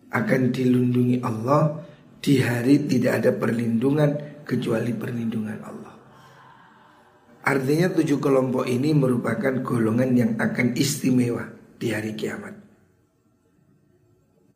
Akan 0.08 0.48
dilindungi 0.48 1.20
Allah 1.20 1.84
Di 2.16 2.40
hari 2.40 2.88
tidak 2.88 3.20
ada 3.20 3.30
perlindungan 3.36 4.40
Kecuali 4.48 4.96
perlindungan 4.96 5.60
Allah 5.60 5.99
Artinya 7.40 7.88
tujuh 7.96 8.20
kelompok 8.20 8.68
ini 8.68 8.92
merupakan 8.92 9.64
golongan 9.64 10.10
yang 10.12 10.32
akan 10.36 10.76
istimewa 10.76 11.48
di 11.80 11.88
hari 11.88 12.12
kiamat. 12.12 12.52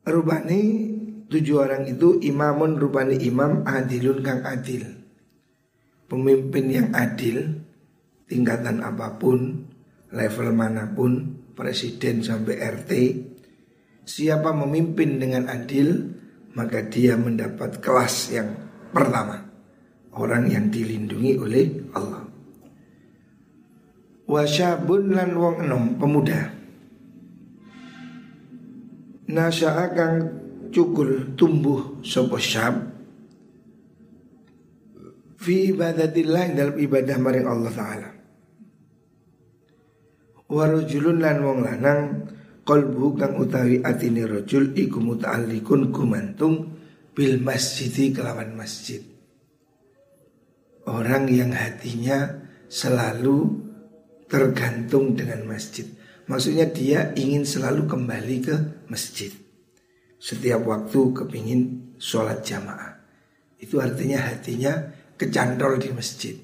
Rubani 0.05 0.61
tujuh 1.25 1.57
orang 1.65 1.89
itu 1.89 2.21
imamun 2.21 2.77
rupani 2.77 3.17
imam 3.25 3.65
adilun 3.65 4.21
kang 4.21 4.45
adil. 4.45 4.85
Pemimpin 6.05 6.65
yang 6.69 6.89
adil 6.93 7.57
tingkatan 8.29 8.85
apa 8.85 9.17
pun 9.17 9.65
level 10.13 10.53
mana 10.53 10.85
pun 10.93 11.41
presiden 11.57 12.21
sampai 12.21 12.61
RT 12.61 12.91
Siapa 14.05 14.53
memimpin 14.53 15.17
dengan 15.17 15.49
adil 15.49 16.13
maka 16.53 16.85
dia 16.85 17.17
mendapat 17.17 17.81
kelas 17.81 18.37
yang 18.37 18.53
pertama. 18.93 19.41
Orang 20.13 20.45
yang 20.45 20.69
dilindungi 20.69 21.41
oleh 21.41 21.65
Allah 21.97 22.24
Wasyabun 24.25 25.13
lan 25.13 25.37
wong 25.37 25.55
enom 25.61 26.01
pemuda. 26.01 26.49
Nasya'a 29.29 29.85
kang 29.93 30.17
cukul 30.73 31.37
tumbuh 31.37 32.01
sapa 32.01 32.41
syab. 32.41 32.75
Fi 35.37 35.69
ibadatillah 35.69 36.57
dalam 36.57 36.77
ibadah 36.77 37.17
maring 37.21 37.45
Allah 37.45 37.73
taala. 37.73 38.09
Warujulun 40.49 41.21
lan 41.21 41.37
wong 41.45 41.59
lanang 41.61 42.01
qalbu 42.65 43.17
kang 43.17 43.37
utawi 43.37 43.85
atine 43.85 44.25
rajul 44.25 44.73
iku 44.73 45.01
muta'alliqun 45.05 45.93
gumantung 45.93 46.73
bil 47.13 47.37
masjidi 47.45 48.09
kelawan 48.09 48.57
masjid. 48.57 49.05
Orang 50.85 51.29
yang 51.29 51.53
hatinya 51.53 52.41
selalu 52.69 53.64
tergantung 54.35 55.15
dengan 55.15 55.47
masjid. 55.47 55.87
Maksudnya 56.27 56.67
dia 56.67 57.15
ingin 57.15 57.47
selalu 57.47 57.87
kembali 57.87 58.37
ke 58.43 58.55
masjid. 58.91 59.31
Setiap 60.19 60.67
waktu 60.67 60.99
kepingin 61.15 61.95
sholat 61.95 62.43
jamaah. 62.43 62.99
Itu 63.55 63.79
artinya 63.79 64.19
hatinya 64.27 64.91
kecantol 65.15 65.79
di 65.79 65.95
masjid. 65.95 66.35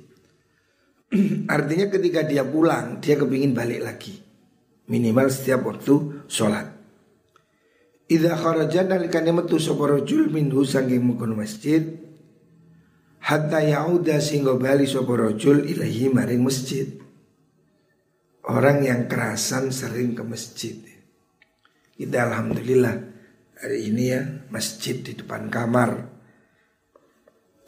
artinya 1.55 1.91
ketika 1.91 2.23
dia 2.23 2.47
pulang, 2.47 3.03
dia 3.03 3.19
kepingin 3.19 3.51
balik 3.51 3.83
lagi. 3.83 4.15
Minimal 4.87 5.27
setiap 5.27 5.67
waktu 5.67 6.23
sholat. 6.31 6.71
Idza 8.07 8.39
kharaja 8.39 8.87
nalikane 8.87 9.35
metu 9.35 9.59
sapa 9.59 9.99
rajul 9.99 10.31
minhu 10.31 10.63
sanging 10.63 11.03
mungkon 11.03 11.35
masjid 11.35 11.99
hatta 13.23 13.63
yauda 13.63 14.19
singgo 14.19 14.59
bali 14.59 14.87
sapa 14.87 15.15
ilahi 15.35 16.07
maring 16.07 16.43
masjid. 16.43 17.00
Orang 18.41 18.81
yang 18.81 19.05
kerasan 19.05 19.69
sering 19.69 20.17
ke 20.17 20.25
masjid. 20.25 20.73
Kita 21.93 22.25
alhamdulillah 22.25 22.95
hari 23.61 23.93
ini 23.93 24.03
ya 24.09 24.21
masjid 24.49 24.97
di 24.97 25.13
depan 25.13 25.45
kamar. 25.53 26.09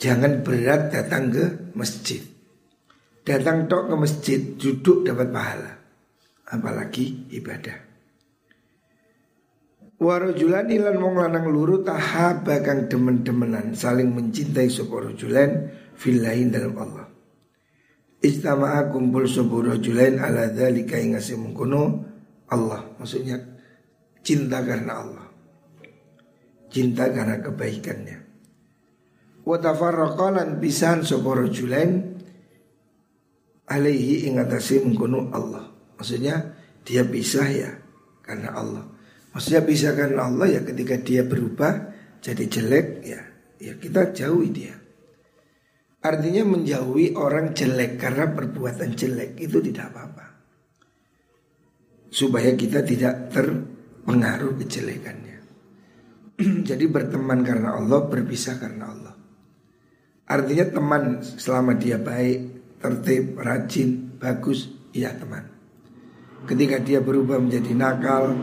Jangan 0.01 0.41
berat 0.41 0.89
datang 0.89 1.29
ke 1.29 1.45
masjid. 1.77 2.25
Datang 3.21 3.69
tok 3.69 3.93
ke 3.93 3.95
masjid, 3.95 4.39
duduk 4.41 5.05
dapat 5.05 5.29
pahala. 5.29 5.71
Apalagi 6.49 7.29
ibadah. 7.37 7.77
Warajulan 10.01 10.67
ilan 10.67 10.97
wong 10.99 11.15
lanang 11.21 11.47
luru 11.47 11.85
tahaba 11.85 12.59
kang 12.59 12.91
demen-demenan 12.91 13.71
saling 13.71 14.11
mencintai 14.11 14.67
sapa 14.67 15.07
rajulan 15.07 15.69
fillahin 15.95 16.51
dalam 16.51 16.75
Allah. 16.75 17.12
Ijtama'a 18.23 18.87
kumpul 18.87 19.27
sapa 19.27 19.75
rajulan 19.75 20.15
ala 20.15 20.47
dzalika 20.47 20.95
ing 20.95 21.19
mengkono 21.19 22.07
Allah. 22.47 22.95
Maksudnya 22.95 23.35
cinta 24.23 24.63
karena 24.63 25.03
Allah. 25.03 25.27
Cinta 26.71 27.11
karena 27.11 27.43
kebaikannya. 27.43 28.17
Wa 29.43 29.59
tafarraqa 29.59 30.39
lan 30.39 30.49
pisahan 30.63 31.03
sapa 31.03 31.35
rajulan 31.35 32.15
alaihi 33.67 34.31
ing 34.31 34.39
atase 34.39 34.79
mengkono 34.79 35.27
Allah. 35.35 35.67
Maksudnya 35.99 36.55
dia 36.87 37.03
pisah 37.03 37.47
ya 37.51 37.71
karena 38.23 38.55
Allah. 38.55 38.87
Maksudnya 39.35 39.67
pisah 39.67 39.91
karena 39.99 40.31
Allah 40.31 40.47
ya 40.47 40.61
ketika 40.63 40.95
dia 40.95 41.27
berubah 41.27 41.91
jadi 42.23 42.47
jelek 42.47 42.87
ya 43.03 43.21
ya 43.59 43.75
kita 43.75 44.15
jauhi 44.15 44.47
dia. 44.47 44.82
Artinya 46.03 46.43
menjauhi 46.43 47.15
orang 47.15 47.55
jelek 47.55 47.95
karena 47.95 48.27
perbuatan 48.27 48.91
jelek 48.91 49.39
itu 49.39 49.63
tidak 49.63 49.95
apa-apa. 49.95 50.25
Supaya 52.11 52.51
kita 52.59 52.83
tidak 52.83 53.31
terpengaruh 53.31 54.59
kejelekannya. 54.59 55.37
Jadi 56.69 56.85
berteman 56.91 57.39
karena 57.47 57.79
Allah, 57.79 58.03
berpisah 58.03 58.59
karena 58.59 58.91
Allah. 58.91 59.15
Artinya 60.27 60.65
teman 60.75 61.23
selama 61.23 61.79
dia 61.79 61.95
baik, 61.95 62.39
tertib, 62.83 63.39
rajin, 63.39 64.19
bagus, 64.19 64.71
iya 64.91 65.15
teman. 65.15 65.47
Ketika 66.43 66.83
dia 66.83 66.99
berubah 66.99 67.39
menjadi 67.39 67.71
nakal, 67.71 68.35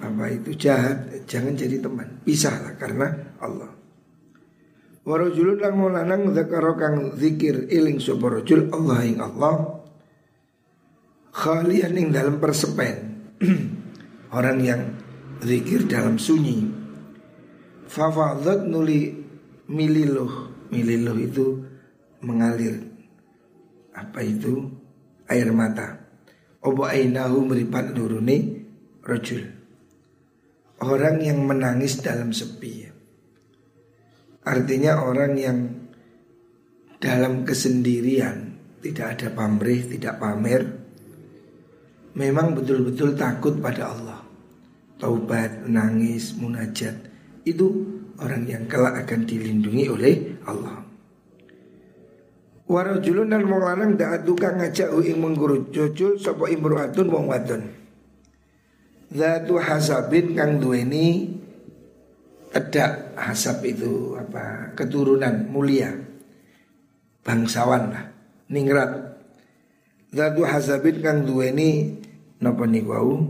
apa 0.00 0.24
itu 0.32 0.56
jahat, 0.56 1.28
jangan 1.28 1.52
jadi 1.52 1.80
teman. 1.80 2.24
Pisahlah 2.24 2.72
karena 2.80 3.36
Allah. 3.40 3.83
Warajulun 5.04 5.60
lang 5.60 5.76
lanang 5.76 6.32
zakaro 6.32 6.80
kang 6.80 7.12
zikir 7.20 7.68
iling 7.68 8.00
sapa 8.00 8.40
rajul 8.40 8.72
Allah 8.72 9.04
ing 9.04 9.20
Allah 9.20 9.84
khalian 11.28 11.92
ing 12.00 12.08
dalam 12.08 12.40
persepen. 12.40 13.28
Orang 14.36 14.64
yang 14.64 14.96
zikir 15.44 15.84
dalam 15.84 16.16
sunyi. 16.16 16.72
Fafadat 17.84 18.64
nuli 18.64 19.12
mililuh. 19.68 20.56
Mililuh 20.72 21.18
itu 21.20 21.60
mengalir 22.24 22.80
apa 23.92 24.24
itu 24.24 24.72
air 25.28 25.52
mata. 25.52 26.00
Obo 26.64 26.88
ainahu 26.88 27.44
meripat 27.44 27.92
nuruni 27.92 28.64
rojul. 29.04 29.52
Orang 30.80 31.20
yang 31.20 31.44
menangis 31.44 32.00
dalam 32.00 32.32
sepi. 32.32 32.93
Artinya 34.44 35.00
orang 35.00 35.32
yang 35.40 35.58
dalam 37.00 37.48
kesendirian, 37.48 38.60
tidak 38.84 39.16
ada 39.16 39.28
pamrih, 39.32 39.88
tidak 39.88 40.20
pamer, 40.20 40.62
memang 42.12 42.52
betul-betul 42.52 43.16
takut 43.16 43.56
pada 43.60 43.92
Allah. 43.92 44.20
Taubat, 45.00 45.64
menangis, 45.64 46.36
munajat, 46.36 46.96
itu 47.44 47.66
orang 48.20 48.44
yang 48.46 48.64
kelak 48.70 49.04
akan 49.04 49.26
dilindungi 49.26 49.84
oleh 49.90 50.14
Allah. 50.46 50.84
Warajulun 52.64 53.28
dan 53.28 53.44
wong 53.44 53.60
lanang 53.60 53.92
da'at 54.00 54.24
duka 54.24 54.56
ngajak 54.56 54.88
ing 55.04 55.20
menggurut 55.20 55.68
jujul 55.68 56.16
sapa 56.16 56.48
imru'atun 56.48 57.12
wong 57.12 57.28
wadon. 57.28 57.68
Zatu 59.12 59.60
hasabin 59.60 60.32
kang 60.32 60.64
duweni 60.64 61.33
ada 62.54 63.10
hasab 63.18 63.66
itu 63.66 64.14
apa 64.14 64.70
keturunan 64.78 65.50
mulia 65.50 65.90
bangsawan 67.26 67.90
lah 67.90 68.06
ningrat. 68.48 69.12
Zatu 70.14 70.46
hasabin 70.46 71.02
kang 71.02 71.26
duweni 71.26 71.98
napa 72.38 72.70
niku 72.70 73.26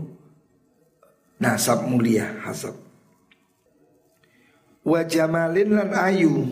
nasab 1.41 1.89
mulia 1.89 2.29
hasab. 2.45 2.77
Wa 4.85 5.01
jamalin 5.01 5.73
lan 5.73 5.89
ayu. 5.97 6.45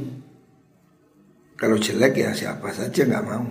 Kalau 1.54 1.78
jelek 1.78 2.18
ya 2.18 2.34
siapa 2.34 2.74
saja 2.74 3.06
nggak 3.06 3.26
mau. 3.30 3.46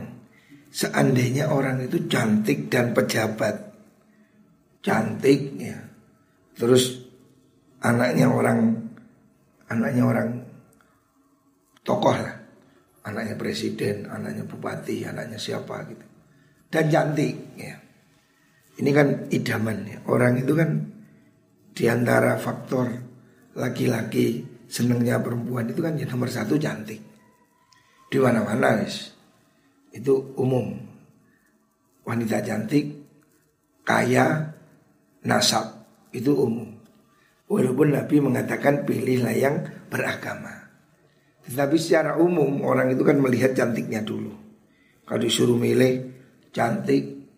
Seandainya 0.73 1.53
orang 1.53 1.85
itu 1.85 2.09
cantik 2.09 2.73
dan 2.73 2.97
pejabat, 2.97 3.61
cantik 4.81 5.53
ya, 5.61 5.77
terus 6.57 6.97
anaknya 7.85 8.33
orang, 8.33 8.82
anaknya 9.73 10.05
orang 10.05 10.29
tokoh 11.83 12.15
lah, 12.15 12.37
anaknya 13.09 13.35
presiden, 13.35 14.07
anaknya 14.07 14.45
bupati, 14.45 15.09
anaknya 15.09 15.41
siapa 15.41 15.89
gitu, 15.89 16.07
dan 16.69 16.85
cantik 16.93 17.35
ya. 17.57 17.75
Ini 18.73 18.91
kan 18.93 19.29
idaman 19.29 19.79
ya. 19.85 19.99
Orang 20.09 20.41
itu 20.41 20.57
kan 20.57 20.81
di 21.77 21.85
antara 21.89 22.41
faktor 22.41 22.89
laki-laki 23.53 24.41
senengnya 24.65 25.21
perempuan 25.21 25.69
itu 25.69 25.85
kan 25.85 25.93
yang 26.01 26.09
nomor 26.09 26.33
satu 26.33 26.57
cantik 26.57 27.01
di 28.09 28.17
mana-mana 28.17 28.81
guys. 28.81 29.13
Itu 29.93 30.33
umum. 30.41 30.73
Wanita 32.03 32.41
cantik, 32.41 32.97
kaya, 33.85 34.57
nasab 35.29 35.85
itu 36.17 36.33
umum. 36.33 36.72
Walaupun 37.53 37.93
Nabi 37.93 38.17
mengatakan 38.25 38.89
pilihlah 38.89 39.37
yang 39.37 39.61
beragama. 39.93 40.73
Tetapi 41.45 41.77
secara 41.77 42.17
umum 42.17 42.65
orang 42.65 42.97
itu 42.97 43.05
kan 43.05 43.21
melihat 43.21 43.53
cantiknya 43.53 44.01
dulu. 44.01 44.33
Kalau 45.05 45.21
disuruh 45.21 45.61
milih 45.61 46.09
cantik, 46.49 47.29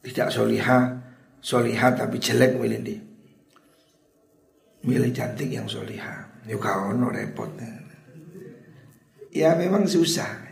tidak 0.00 0.32
soliha, 0.32 0.96
soliha 1.44 1.88
tapi 1.92 2.16
jelek 2.16 2.56
milih 2.56 2.80
dia. 2.80 3.00
Milih 4.88 5.12
cantik 5.12 5.52
yang 5.52 5.68
soliha. 5.68 6.40
Yuk 6.48 6.64
kau 6.64 6.96
repotnya 7.12 7.88
ya 9.32 9.54
memang 9.56 9.84
susah. 9.84 10.48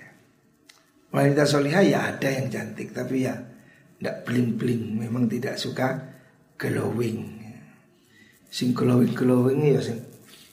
Wanita 1.13 1.49
solihah 1.49 1.85
ya 1.85 1.99
ada 2.13 2.29
yang 2.29 2.53
cantik 2.53 2.93
tapi 2.93 3.25
ya 3.25 3.35
tidak 3.97 4.29
bling-bling, 4.29 5.01
memang 5.01 5.27
tidak 5.27 5.57
suka 5.57 5.97
glowing. 6.61 7.36
Sing 8.57 8.73
glowing-glowing 8.73 9.61
ya 9.69 9.85
sing 9.85 10.01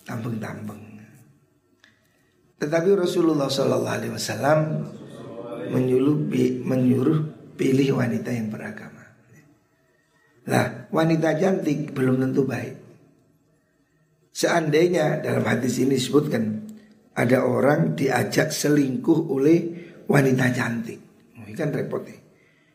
tampeng-tampeng. 0.03 0.99
Tetapi 2.59 2.99
Rasulullah 2.99 3.47
Shallallahu 3.47 3.95
Alaihi 3.95 4.11
Wasallam 4.11 4.59
menyuruh, 5.71 6.27
menyuruh 6.67 7.19
pilih 7.55 7.95
wanita 7.95 8.27
yang 8.27 8.51
beragama. 8.51 9.07
Nah, 10.51 10.91
wanita 10.91 11.31
cantik 11.39 11.95
belum 11.95 12.19
tentu 12.19 12.43
baik. 12.43 12.75
Seandainya 14.35 15.23
dalam 15.23 15.47
hadis 15.47 15.79
ini 15.79 15.95
disebutkan 15.95 16.43
ada 17.15 17.47
orang 17.47 17.95
diajak 17.95 18.51
selingkuh 18.51 19.31
oleh 19.31 19.59
wanita 20.11 20.51
cantik. 20.51 20.99
Ini 21.39 21.55
kan 21.55 21.71
repotnya. 21.71 22.19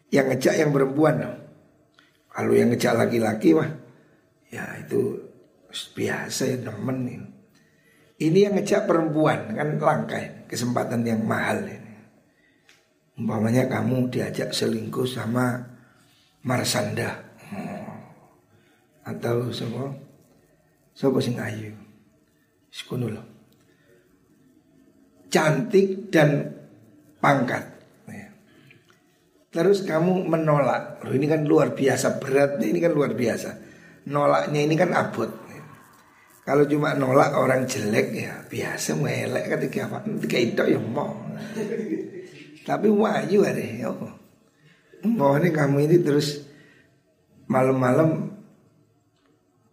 Yang 0.09 0.27
ngejak 0.33 0.55
yang 0.57 0.71
perempuan. 0.73 1.21
Kalau 2.33 2.53
yang 2.57 2.73
ngejak 2.73 2.97
laki-laki 2.97 3.53
mah 3.53 3.88
ya 4.49 4.65
itu 4.81 5.17
biasa 5.95 6.43
ya 6.49 6.59
temen 6.65 6.99
ini. 7.05 7.29
Ini 8.19 8.51
yang 8.51 8.55
ngejak 8.59 8.91
perempuan 8.91 9.55
kan 9.55 9.79
langka 9.79 10.19
kesempatan 10.51 11.07
yang 11.07 11.23
mahal 11.23 11.63
ini. 11.63 11.95
Umpamanya 13.19 13.71
kamu 13.71 14.11
diajak 14.11 14.51
selingkuh 14.55 15.07
sama 15.07 15.59
Marsanda 16.43 17.19
hmm. 17.51 17.87
atau 19.07 19.51
semua 19.51 19.91
siapa 20.95 21.19
sing 21.19 21.39
ayu, 21.39 21.75
sekono 22.71 23.11
Cantik 25.29 26.11
dan 26.11 26.57
pangkat 27.21 27.79
Terus 29.49 29.83
kamu 29.83 30.29
menolak. 30.29 31.01
Loh, 31.03 31.13
ini 31.17 31.25
kan 31.25 31.49
luar 31.49 31.73
biasa 31.73 32.21
beratnya 32.21 32.69
ini 32.69 32.79
kan 32.85 32.93
luar 32.93 33.17
biasa. 33.17 33.68
Nolaknya 34.09 34.61
ini 34.65 34.75
kan 34.75 34.91
abot. 34.97 35.29
Kalau 36.49 36.65
cuma 36.65 36.97
nolak 36.97 37.37
orang 37.37 37.69
jelek 37.69 38.09
ya 38.17 38.41
biasa 38.49 38.97
melek 38.97 39.53
ketika 39.53 39.85
apa 39.85 40.09
ketika 40.17 40.37
itu 40.41 40.63
ya 40.65 40.81
mau. 40.81 41.13
Tapi 42.65 42.89
wahyu 42.89 43.45
ada 43.45 43.61
ya. 43.61 43.93
Mau 45.05 45.37
ini 45.37 45.53
kamu 45.53 45.85
ini 45.85 45.97
terus 46.01 46.41
malam-malam 47.53 48.33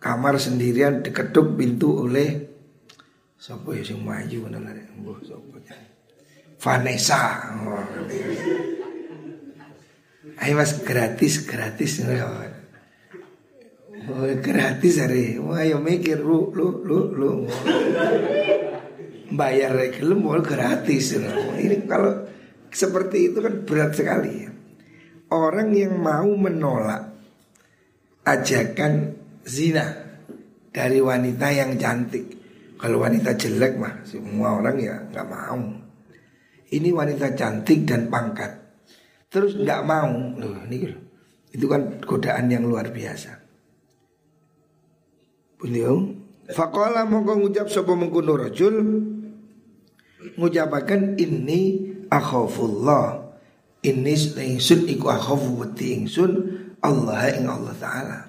kamar 0.04 0.36
sendirian 0.36 1.00
diketuk 1.00 1.56
pintu 1.56 2.04
oleh 2.04 2.44
siapa 3.40 3.72
ya 3.72 3.84
sing 3.84 4.04
maju 4.04 4.52
bener 4.52 4.76
Mbah 5.00 5.20
sapa 5.24 5.60
Vanessa. 6.60 7.22
Oh. 7.62 7.84
Ayo 10.42 10.54
mas 10.58 10.82
gratis 10.82 11.46
gratis 11.46 12.02
Oh, 12.02 12.55
gratis 14.42 15.02
hari. 15.02 15.38
Wah, 15.42 15.62
ayo 15.62 15.82
mikir 15.82 16.22
lu 16.22 16.52
lu 16.54 16.82
lu 16.86 17.00
lu. 17.14 17.32
Bayar 19.32 19.76
gelem 19.92 20.20
mau 20.22 20.38
gratis. 20.40 21.18
Ini 21.60 21.86
kalau 21.90 22.26
seperti 22.70 23.34
itu 23.34 23.40
kan 23.42 23.66
berat 23.66 23.92
sekali 23.98 24.32
ya. 24.46 24.52
Orang 25.34 25.74
yang 25.74 25.98
mau 25.98 26.30
menolak 26.30 27.12
ajakan 28.24 29.18
zina 29.44 29.86
dari 30.70 31.02
wanita 31.02 31.48
yang 31.52 31.76
cantik. 31.76 32.26
Kalau 32.76 33.02
wanita 33.02 33.34
jelek 33.34 33.74
mah 33.80 34.06
semua 34.06 34.62
orang 34.62 34.78
ya 34.78 34.96
nggak 35.10 35.28
mau. 35.28 35.60
Ini 36.66 36.90
wanita 36.92 37.34
cantik 37.34 37.88
dan 37.88 38.10
pangkat 38.12 38.66
terus 39.36 39.60
nggak 39.60 39.82
mau 39.84 40.16
loh 40.40 40.64
ini 40.72 40.88
itu 41.52 41.68
kan 41.68 42.00
godaan 42.08 42.48
yang 42.48 42.64
luar 42.64 42.88
biasa 42.88 43.45
beliau 45.66 46.14
fakola 46.54 47.10
mongko 47.10 47.42
ngucap 47.42 47.68
sapa 47.74 47.98
mengkono 47.98 48.38
rajul 48.38 48.76
ngucapaken 50.38 51.18
ini 51.18 51.62
akhafullah 52.14 53.34
ini 53.82 54.14
ingsun 54.38 54.86
iku 54.86 55.10
akhafu 55.10 55.66
wedi 55.66 55.98
ingsun 55.98 56.32
Allah 56.86 57.34
ing 57.34 57.50
Allah 57.50 57.74
taala 57.82 58.20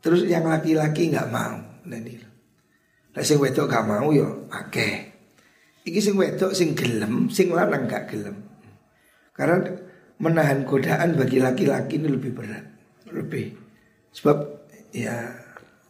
terus 0.00 0.24
yang 0.24 0.48
laki-laki 0.48 1.12
nggak 1.12 1.28
mau 1.28 1.60
nanti 1.84 2.34
Lah 3.14 3.22
sing 3.22 3.38
wedok 3.38 3.70
gak 3.70 3.86
mau 3.86 4.10
yo 4.10 4.50
akeh. 4.50 5.14
Iki 5.86 6.00
sing 6.02 6.14
wedok 6.18 6.50
sing 6.50 6.74
gelem, 6.74 7.30
sing 7.30 7.54
lanang 7.54 7.86
gak 7.86 8.10
gelem. 8.10 8.42
Karena 9.30 9.62
menahan 10.18 10.66
godaan 10.66 11.14
bagi 11.14 11.38
laki-laki 11.38 11.98
ini 11.98 12.10
lebih 12.10 12.34
berat, 12.34 12.66
lebih 13.10 13.54
sebab 14.14 14.46
ya 14.94 15.26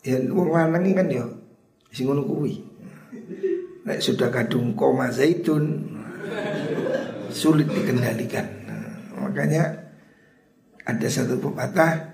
ya 0.05 0.21
wong 0.29 0.53
lanang 0.53 0.85
kan 0.93 1.09
ya 1.09 1.25
sing 1.90 2.07
ngono 2.07 2.23
kuwi. 2.29 2.61
Nek 3.85 4.01
sudah 4.01 4.29
kadung 4.29 4.77
koma 4.77 5.09
zaitun 5.09 5.88
sulit 7.29 7.69
dikendalikan. 7.69 8.47
Nah, 8.64 8.88
makanya 9.29 9.64
ada 10.85 11.09
satu 11.09 11.40
pepatah 11.40 12.12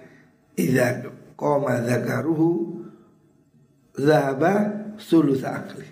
idza 0.59 1.07
koma 1.38 1.83
zakaruhu 1.87 2.83
zaba 3.94 4.55
sulus 4.98 5.42
akli. 5.46 5.87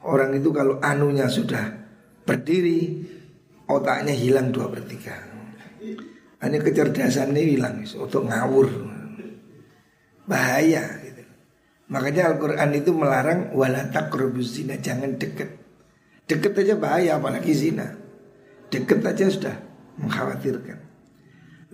Orang 0.00 0.32
itu 0.32 0.48
kalau 0.50 0.80
anunya 0.80 1.28
sudah 1.28 1.76
berdiri 2.24 3.04
otaknya 3.68 4.16
hilang 4.16 4.50
dua 4.50 4.72
per 4.72 4.82
tiga. 4.88 5.16
Ini 6.40 6.56
kecerdasan 6.56 7.36
ini 7.36 7.52
hilang, 7.52 7.84
untuk 7.84 8.24
ngawur, 8.24 8.89
bahaya. 10.30 10.86
Gitu. 11.02 11.22
Makanya 11.90 12.30
Al-Quran 12.30 12.70
itu 12.78 12.94
melarang 12.94 13.50
walatak 13.50 14.14
zina, 14.46 14.78
jangan 14.78 15.18
deket. 15.18 15.58
Deket 16.30 16.54
aja 16.62 16.74
bahaya, 16.78 17.18
apalagi 17.18 17.50
zina. 17.50 17.90
Deket 18.70 19.02
aja 19.02 19.26
sudah 19.26 19.56
mengkhawatirkan. 19.98 20.78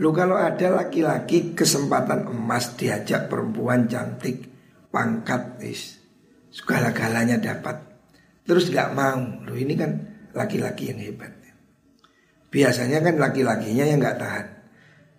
Lu 0.01 0.17
kalau 0.17 0.41
ada 0.41 0.73
laki-laki 0.73 1.53
kesempatan 1.53 2.33
emas 2.33 2.73
diajak 2.81 3.29
perempuan 3.29 3.85
cantik, 3.85 4.49
pangkat, 4.89 5.61
is, 5.61 6.01
segala-galanya 6.49 7.37
dapat. 7.37 7.77
Terus 8.49 8.73
nggak 8.73 8.97
mau, 8.97 9.21
lu 9.45 9.53
ini 9.53 9.77
kan 9.77 9.93
laki-laki 10.33 10.89
yang 10.89 11.01
hebat. 11.01 11.37
Biasanya 12.57 13.05
kan 13.05 13.21
laki-lakinya 13.21 13.85
yang 13.85 14.01
nggak 14.01 14.17
tahan. 14.17 14.47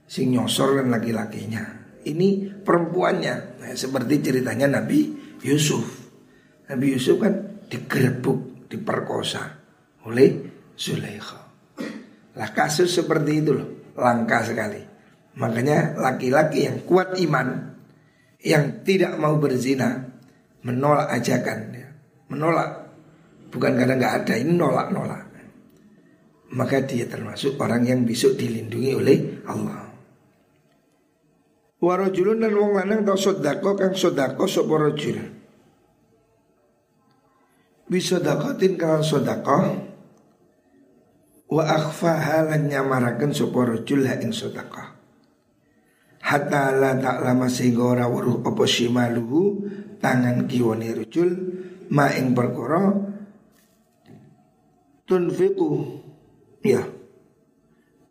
Sing 0.10 0.34
nyosor 0.34 0.82
kan 0.82 0.90
laki-lakinya. 0.90 1.77
Ini 2.08 2.60
perempuannya. 2.64 3.36
Nah, 3.60 3.74
seperti 3.76 4.24
ceritanya 4.24 4.80
Nabi 4.80 5.12
Yusuf. 5.44 5.84
Nabi 6.72 6.96
Yusuf 6.96 7.20
kan 7.20 7.64
digerebek, 7.68 8.68
diperkosa 8.72 9.44
oleh 10.08 10.30
Zulaikha. 10.76 11.42
Lah 12.38 12.50
kasus 12.54 12.94
seperti 12.96 13.44
itu 13.44 13.52
loh, 13.52 13.70
langka 13.98 14.46
sekali. 14.46 14.80
Makanya 15.38 16.00
laki-laki 16.00 16.66
yang 16.66 16.86
kuat 16.88 17.18
iman, 17.20 17.76
yang 18.42 18.82
tidak 18.88 19.20
mau 19.20 19.36
berzina, 19.38 20.00
menolak 20.64 21.12
ajakan, 21.12 21.60
ya. 21.76 21.88
menolak. 22.32 22.72
Bukan 23.52 23.74
karena 23.80 23.96
nggak 23.96 24.16
ada, 24.24 24.34
ini 24.38 24.54
nolak-nolak 24.54 25.28
maka 26.54 26.80
dia 26.86 27.04
termasuk 27.10 27.60
orang 27.60 27.84
yang 27.84 28.08
besok 28.08 28.40
dilindungi 28.40 28.92
oleh 28.96 29.18
Allah. 29.52 29.87
Warajulun 31.78 32.42
dan 32.42 32.58
wong 32.58 32.74
lanang 32.74 33.06
tau 33.06 33.14
sodako 33.14 33.78
kang 33.78 33.94
sodako 33.94 34.50
sapa 34.50 34.76
rajul. 34.82 35.18
Bisodakotin 37.86 38.82
kang 38.82 39.06
sodako 39.06 39.78
wa 41.48 41.64
akhfa 41.64 42.18
halan 42.18 42.66
nyamaraken 42.66 43.30
sapa 43.30 43.78
rajul 43.78 44.10
ha 44.10 44.18
ing 44.18 44.34
sodako. 44.34 44.82
Hatta 46.26 46.74
la 46.74 46.98
lama 46.98 47.46
sehingga 47.46 47.94
ora 47.94 48.06
weruh 48.10 48.42
apa 48.42 48.66
simaluhu 48.66 49.70
tangan 50.02 50.50
kiwane 50.50 50.98
rajul 50.98 51.30
ma 51.94 52.10
ing 52.12 52.34
perkara 52.34 53.00
tunfiqu 55.08 55.72
ya 56.68 56.84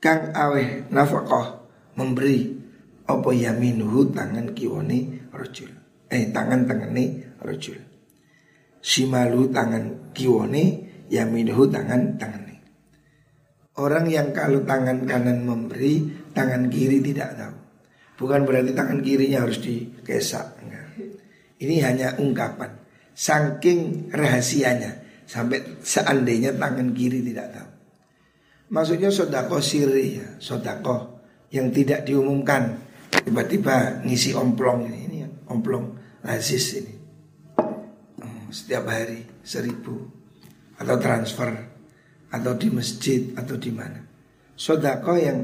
kang 0.00 0.32
aweh 0.32 0.88
nafkah 0.88 1.60
memberi 1.92 2.55
apa 3.06 3.30
yaminuhu 3.30 4.10
tangan 4.10 4.50
kiwane 4.52 5.30
rojul? 5.30 5.70
Eh 6.10 6.30
tangan 6.34 6.66
tangane 6.66 7.34
rojul. 7.42 7.78
Simalu 8.82 9.50
tangan 9.50 10.14
kiwane 10.14 10.64
yaminuhu 11.10 11.70
tangan 11.70 12.18
tangane 12.18 12.46
orang 13.76 14.08
yang 14.08 14.32
kalau 14.32 14.64
tangan 14.64 15.04
kanan 15.04 15.44
memberi 15.44 16.08
tangan 16.32 16.68
kiri 16.72 17.00
tidak 17.04 17.36
tahu. 17.36 17.56
Bukan 18.16 18.48
berarti 18.48 18.72
tangan 18.72 19.04
kirinya 19.04 19.44
harus 19.44 19.60
dikesak 19.60 20.64
enggak. 20.64 20.84
Ini 21.60 21.76
hanya 21.84 22.08
ungkapan. 22.16 22.72
Saking 23.16 24.12
rahasianya 24.12 25.24
sampai 25.28 25.80
seandainya 25.84 26.56
tangan 26.56 26.96
kiri 26.96 27.20
tidak 27.24 27.52
tahu. 27.52 27.70
Maksudnya 28.66 29.14
sodako 29.14 29.62
siri 29.62 30.18
ya 30.18 30.26
Sodako 30.42 31.22
yang 31.54 31.70
tidak 31.70 32.02
diumumkan 32.02 32.82
Tiba-tiba 33.26 34.06
ngisi 34.06 34.38
omplong 34.38 34.86
ini 34.86 34.98
Ini 35.10 35.18
omplong 35.50 35.98
lazis 36.22 36.78
ini. 36.78 36.94
Oh, 38.22 38.46
Setiap 38.54 38.86
hari 38.86 39.42
seribu 39.42 39.98
Atau 40.78 40.94
transfer 41.02 41.50
Atau 42.30 42.54
di 42.54 42.70
masjid 42.70 43.34
Atau 43.34 43.58
di 43.58 43.74
mana. 43.74 43.98
Sodako 44.54 45.18
yang 45.18 45.42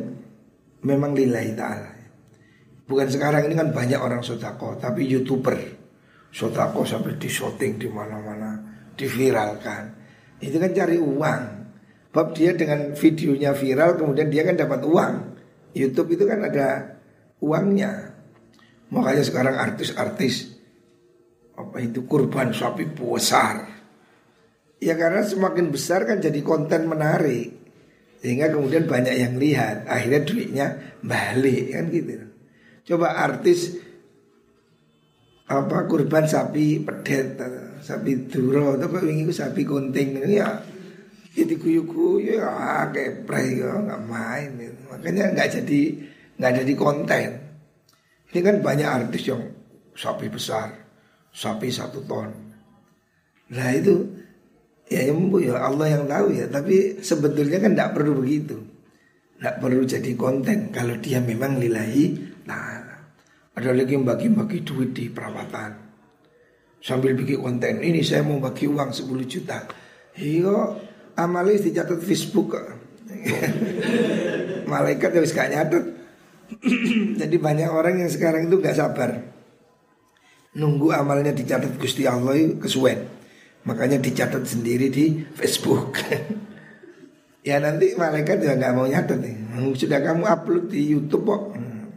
memang 0.87 1.13
lillahi 1.13 1.53
ta'ala. 1.53 1.93
Bukan 2.89 3.09
sekarang 3.11 3.51
ini 3.51 3.55
kan 3.59 3.75
banyak 3.75 3.99
orang 3.99 4.23
sodako 4.23 4.79
Tapi 4.79 5.05
youtuber. 5.05 5.59
Sodako 6.31 6.87
sampai 6.87 7.19
di 7.19 7.29
shooting 7.29 7.83
di 7.83 7.91
mana-mana 7.91 8.57
Diviralkan. 8.95 9.83
Itu 10.39 10.63
kan 10.63 10.71
cari 10.71 10.97
uang. 11.03 11.43
Bab 12.13 12.37
dia 12.37 12.53
dengan 12.53 12.93
videonya 12.93 13.57
viral 13.57 13.97
kemudian 13.97 14.29
dia 14.29 14.45
kan 14.45 14.55
dapat 14.55 14.85
uang. 14.85 15.15
YouTube 15.73 16.13
itu 16.13 16.29
kan 16.29 16.45
ada 16.45 16.92
uangnya. 17.43 18.15
Makanya 18.95 19.25
sekarang 19.27 19.57
artis-artis 19.59 20.55
apa 21.59 21.83
itu 21.83 22.07
kurban 22.07 22.55
sapi 22.55 22.87
besar. 22.95 23.67
Ya 24.83 24.95
karena 24.95 25.27
semakin 25.27 25.75
besar 25.75 26.07
kan 26.07 26.23
jadi 26.23 26.39
konten 26.41 26.87
menarik. 26.87 27.61
Sehingga 28.23 28.55
kemudian 28.55 28.87
banyak 28.87 29.19
yang 29.19 29.35
lihat, 29.35 29.91
akhirnya 29.91 30.23
duitnya 30.23 30.67
balik 31.03 31.75
kan 31.75 31.85
gitu. 31.91 32.15
Coba 32.87 33.19
artis 33.19 33.75
apa 35.51 35.91
kurban 35.91 36.31
sapi 36.31 36.79
pedet, 36.87 37.35
sapi 37.83 38.31
duro, 38.31 38.79
tapi 38.79 39.11
ini 39.11 39.27
sapi 39.35 39.67
kunting 39.67 40.23
ya 40.31 40.63
jadi 41.33 41.55
kuyu-kuyu 41.57 42.37
ya 42.37 42.85
keprek 42.93 43.65
ya 43.65 43.73
nggak 43.73 44.03
main 44.05 44.49
gitu. 44.61 44.81
makanya 44.93 45.25
nggak 45.33 45.49
jadi 45.61 45.83
nggak 46.43 46.67
jadi 46.67 46.73
konten. 46.75 47.29
Ini 48.35 48.41
kan 48.43 48.57
banyak 48.59 48.89
artis 48.91 49.31
yang 49.31 49.47
sapi 49.95 50.27
besar 50.27 50.83
sapi 51.33 51.73
satu 51.73 52.05
ton. 52.05 52.29
Nah 53.53 53.69
itu 53.73 54.05
ya 54.93 55.09
ya, 55.09 55.15
ya 55.17 55.55
Allah 55.57 55.87
yang 55.89 56.05
tahu 56.05 56.27
ya. 56.37 56.47
Tapi 56.51 57.01
sebetulnya 57.01 57.59
kan 57.63 57.73
nggak 57.73 57.93
perlu 57.97 58.21
begitu. 58.21 58.61
Nggak 59.41 59.57
perlu 59.59 59.83
jadi 59.83 60.13
konten 60.15 60.71
kalau 60.71 60.95
dia 61.03 61.19
memang 61.19 61.59
lillahi 61.59 62.31
nah 62.47 62.79
ada 63.53 63.69
lagi 63.71 63.93
yang 63.93 64.09
bagi-bagi 64.09 64.65
duit 64.65 64.97
di 64.97 65.13
perawatan. 65.13 65.93
Sambil 66.83 67.15
bikin 67.15 67.39
konten 67.39 67.85
ini 67.85 68.03
saya 68.03 68.25
mau 68.25 68.41
bagi 68.41 68.67
uang 68.67 68.91
10 68.91 69.07
juta. 69.29 69.63
Iya 70.17 70.79
amalis 71.17 71.65
dicatat 71.65 72.01
Facebook. 72.01 72.57
Malaikat 74.73 75.11
harus 75.13 75.37
gak 75.37 75.53
nyatet. 75.53 75.85
Jadi 77.21 77.37
banyak 77.39 77.69
orang 77.71 78.03
yang 78.07 78.11
sekarang 78.11 78.47
itu 78.47 78.63
gak 78.63 78.79
sabar. 78.79 79.11
Nunggu 80.55 80.93
amalnya 80.93 81.33
dicatat 81.33 81.81
Gusti 81.81 82.07
Allah 82.07 82.37
kesuwen. 82.61 83.09
Makanya 83.65 83.99
dicatat 83.99 84.45
sendiri 84.45 84.93
di 84.93 85.23
Facebook. 85.35 85.97
ya 87.49 87.59
nanti 87.59 87.95
malaikat 87.95 88.43
juga 88.43 88.55
nggak 88.59 88.75
mau 88.75 88.87
nyatet 88.87 89.19
nih. 89.23 89.37
Sudah 89.79 90.03
kamu 90.03 90.29
upload 90.29 90.65
di 90.69 90.93
YouTube 90.93 91.25
kok. 91.25 91.43
Hmm. 91.57 91.89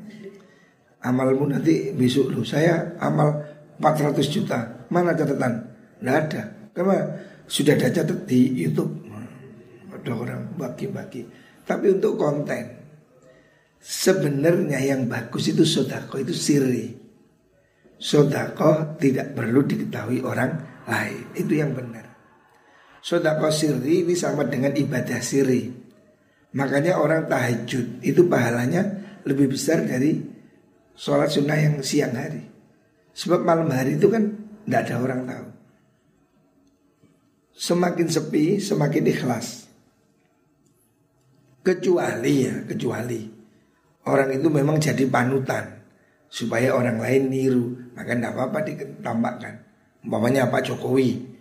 Amalmu 1.04 1.52
nanti 1.52 1.92
besok 1.92 2.32
lu. 2.32 2.42
Saya 2.48 2.96
amal 3.02 3.44
400 3.82 4.24
juta. 4.30 4.88
Mana 4.88 5.18
catatan? 5.18 5.68
Nggak 6.00 6.18
ada. 6.30 6.42
Karena 6.72 6.98
sudah 7.50 7.76
ada 7.76 7.92
catat 7.92 8.24
di 8.24 8.56
YouTube 8.56 9.06
ada 10.06 10.12
orang 10.14 10.42
bagi-bagi. 10.54 11.26
Tapi 11.66 11.98
untuk 11.98 12.22
konten 12.22 12.85
sebenarnya 13.86 14.82
yang 14.82 15.06
bagus 15.06 15.54
itu 15.54 15.62
sodako 15.62 16.18
itu 16.18 16.34
siri. 16.34 16.90
Sodako 18.02 18.98
tidak 18.98 19.38
perlu 19.38 19.62
diketahui 19.62 20.26
orang 20.26 20.82
lain. 20.90 21.30
Itu 21.38 21.54
yang 21.54 21.78
benar. 21.78 22.10
Sodako 23.06 23.54
siri 23.54 24.02
ini 24.02 24.18
sama 24.18 24.50
dengan 24.50 24.74
ibadah 24.74 25.22
siri. 25.22 25.70
Makanya 26.58 26.98
orang 26.98 27.30
tahajud 27.30 28.02
itu 28.02 28.26
pahalanya 28.26 29.06
lebih 29.22 29.54
besar 29.54 29.86
dari 29.86 30.18
sholat 30.98 31.30
sunnah 31.30 31.60
yang 31.60 31.78
siang 31.86 32.18
hari. 32.18 32.42
Sebab 33.14 33.46
malam 33.46 33.70
hari 33.70 34.02
itu 34.02 34.10
kan 34.10 34.34
tidak 34.66 34.82
ada 34.90 34.96
orang 34.98 35.22
tahu. 35.30 35.48
Semakin 37.56 38.08
sepi, 38.12 38.60
semakin 38.60 39.04
ikhlas. 39.08 39.70
Kecuali 41.64 42.34
ya, 42.44 42.56
kecuali 42.68 43.35
orang 44.06 44.30
itu 44.34 44.48
memang 44.50 44.78
jadi 44.78 45.06
panutan 45.10 45.82
supaya 46.30 46.74
orang 46.74 47.02
lain 47.02 47.24
niru, 47.30 47.66
maka 47.98 48.14
tidak 48.14 48.34
apa-apa 48.38 48.60
ditambahkan. 48.66 49.54
Umpamanya 50.06 50.50
Pak 50.50 50.62
Jokowi 50.70 51.36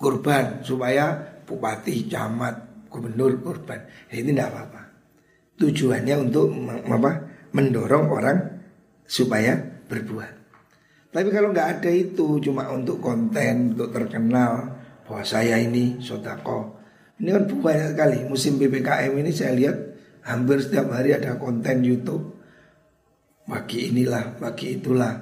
kurban 0.00 0.64
supaya 0.64 1.16
bupati, 1.44 2.08
camat, 2.08 2.88
gubernur 2.88 3.36
kurban. 3.40 3.84
Ya, 4.08 4.20
ini 4.20 4.32
tidak 4.32 4.52
apa-apa. 4.52 4.82
Tujuannya 5.60 6.14
untuk 6.16 6.48
apa? 6.88 7.10
Mendorong 7.52 8.06
orang 8.08 8.38
supaya 9.04 9.58
berbuat. 9.90 10.32
Tapi 11.10 11.28
kalau 11.34 11.50
nggak 11.50 11.82
ada 11.82 11.90
itu 11.90 12.38
cuma 12.38 12.70
untuk 12.70 13.02
konten, 13.02 13.74
untuk 13.74 13.90
terkenal 13.90 14.78
bahwa 15.02 15.22
saya 15.26 15.58
ini 15.58 15.98
sodako, 15.98 16.78
ini 17.18 17.34
kan 17.34 17.44
banyak 17.50 17.98
sekali 17.98 18.18
musim 18.30 18.62
PPKM 18.62 19.10
ini 19.18 19.34
saya 19.34 19.58
lihat 19.58 19.76
hampir 20.24 20.60
setiap 20.60 20.92
hari 20.92 21.16
ada 21.16 21.36
konten 21.40 21.80
YouTube 21.84 22.40
bagi 23.48 23.90
inilah, 23.90 24.38
bagi 24.38 24.78
itulah 24.78 25.16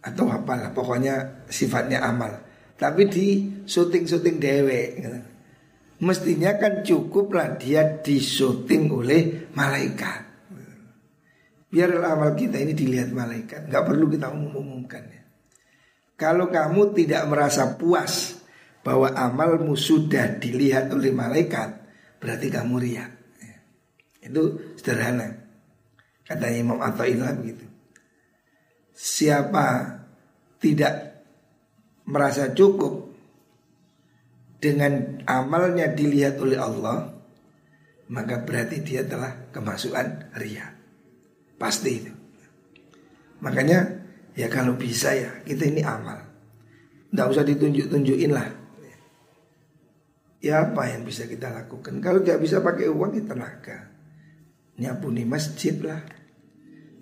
atau 0.00 0.30
apalah 0.30 0.70
pokoknya 0.70 1.44
sifatnya 1.50 2.00
amal. 2.06 2.30
Tapi 2.76 3.02
di 3.08 3.26
syuting-syuting 3.64 4.36
dewe 4.36 4.80
gitu. 5.00 5.20
Mestinya 5.96 6.60
kan 6.60 6.84
cukuplah 6.84 7.56
dia 7.56 8.00
disyuting 8.04 8.92
oleh 8.92 9.48
malaikat. 9.56 10.28
Biar 11.72 11.88
amal 12.04 12.36
kita 12.36 12.60
ini 12.60 12.76
dilihat 12.76 13.10
malaikat, 13.16 13.68
nggak 13.72 13.84
perlu 13.84 14.06
kita 14.12 14.28
umum-umumkan 14.28 15.02
ya. 15.08 15.22
Kalau 16.16 16.48
kamu 16.48 16.96
tidak 16.96 17.28
merasa 17.28 17.76
puas 17.76 18.40
bahwa 18.80 19.12
amalmu 19.12 19.76
sudah 19.76 20.36
dilihat 20.40 20.88
oleh 20.92 21.12
malaikat, 21.12 21.80
berarti 22.20 22.48
kamu 22.48 22.76
riak. 22.80 23.15
Itu 24.26 24.74
sederhana. 24.74 25.30
Kata 26.26 26.50
Imam 26.50 26.82
Atta'illah 26.82 27.38
begitu. 27.38 27.62
Siapa 28.90 29.98
tidak 30.58 31.22
merasa 32.10 32.50
cukup 32.50 33.14
dengan 34.58 35.22
amalnya 35.28 35.86
dilihat 35.94 36.42
oleh 36.42 36.58
Allah, 36.58 37.14
maka 38.10 38.42
berarti 38.42 38.82
dia 38.82 39.06
telah 39.06 39.52
kemasukan 39.54 40.34
ria. 40.42 40.66
Pasti 41.54 41.90
itu. 41.94 42.12
Makanya 43.38 43.86
ya 44.34 44.50
kalau 44.50 44.74
bisa 44.74 45.14
ya 45.14 45.30
kita 45.46 45.70
ini 45.70 45.86
amal. 45.86 46.18
Tidak 47.06 47.32
usah 47.32 47.46
ditunjuk-tunjukin 47.46 48.34
lah 48.34 48.66
Ya 50.46 50.62
apa 50.68 50.84
yang 50.84 51.02
bisa 51.02 51.24
kita 51.24 51.48
lakukan 51.48 51.98
Kalau 52.04 52.20
tidak 52.20 52.44
bisa 52.44 52.60
pakai 52.60 52.92
uang 52.92 53.18
ya 53.18 53.24
tenaga 53.24 53.95
Nyapuni 54.76 55.24
masjid 55.24 55.76
lah. 55.80 56.02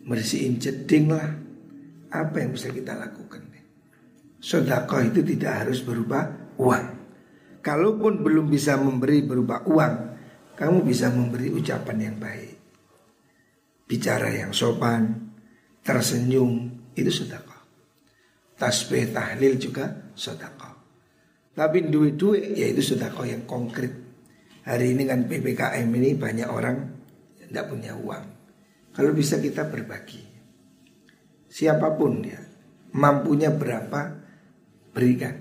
Bersihin 0.05 0.61
jeding 0.61 1.11
lah. 1.11 1.31
Apa 2.15 2.45
yang 2.45 2.55
bisa 2.55 2.71
kita 2.71 2.95
lakukan? 2.95 3.43
Sodakoh 4.45 5.01
itu 5.01 5.25
tidak 5.25 5.65
harus 5.65 5.81
berupa 5.81 6.53
uang. 6.61 6.87
Kalaupun 7.65 8.21
belum 8.21 8.53
bisa 8.53 8.77
memberi 8.77 9.25
berupa 9.25 9.65
uang 9.65 9.95
Kamu 10.53 10.85
bisa 10.85 11.09
memberi 11.09 11.49
ucapan 11.49 11.97
yang 11.97 12.17
baik. 12.21 12.55
Bicara 13.89 14.29
yang 14.29 14.53
sopan 14.53 15.33
Tersenyum 15.81 16.69
Itu 16.93 17.09
sodakoh 17.09 17.65
Tasbih 18.61 19.17
tahlil 19.17 19.57
juga 19.57 20.13
sodakoh 20.13 20.75
tapi 21.55 21.87
duit-duit 21.87 22.59
ya 22.59 22.67
itu 22.67 22.83
sudah 22.83 23.15
kau 23.15 23.23
yang 23.23 23.47
konkret. 23.47 23.95
Hari 24.67 24.99
ini 24.99 25.07
kan 25.07 25.31
PPKM 25.31 25.87
ini 25.87 26.19
banyak 26.19 26.51
orang 26.51 27.04
tidak 27.49 27.71
punya 27.71 27.93
uang. 27.97 28.25
Kalau 28.95 29.11
bisa 29.11 29.43
kita 29.43 29.67
berbagi. 29.67 30.23
Siapa 31.51 31.95
pun 31.95 32.23
ya, 32.23 32.39
mampunya 32.95 33.51
berapa 33.51 34.01
berikan. 34.95 35.35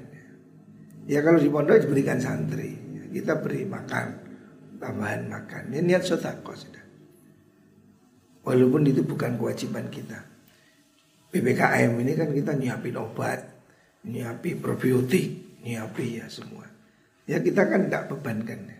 Ya 1.05 1.21
kalau 1.21 1.37
di 1.37 1.49
pondok 1.49 1.85
berikan 1.89 2.17
santri, 2.17 2.73
kita 3.13 3.41
beri 3.41 3.65
makan, 3.69 4.07
tambahan 4.81 5.29
makan. 5.29 5.69
Ini 5.69 5.81
niat 5.85 6.03
sotako 6.05 6.53
sudah. 6.57 6.85
Walaupun 8.43 8.89
itu 8.89 9.05
bukan 9.05 9.39
kewajiban 9.39 9.87
kita. 9.87 10.19
PPKM 11.33 11.97
ini 11.97 12.13
kan 12.13 12.29
kita 12.29 12.51
nyiapin 12.53 12.97
obat, 12.99 13.41
nyiapin 14.05 14.61
probiotik, 14.61 15.57
nyiapi 15.65 16.21
ya 16.21 16.29
semua. 16.29 16.67
Ya 17.25 17.39
kita 17.39 17.65
kan 17.65 17.87
tidak 17.89 18.11
bebankan 18.11 18.59
ya. 18.69 18.79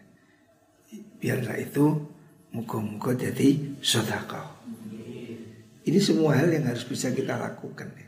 Biarlah 1.17 1.57
itu 1.57 2.12
muka-muka 2.53 3.17
jadi 3.17 3.77
sodako. 3.81 4.63
Ini 5.83 5.99
semua 5.99 6.39
hal 6.39 6.53
yang 6.53 6.69
harus 6.69 6.87
bisa 6.87 7.11
kita 7.11 7.35
lakukan 7.35 7.91
ya. 7.91 8.07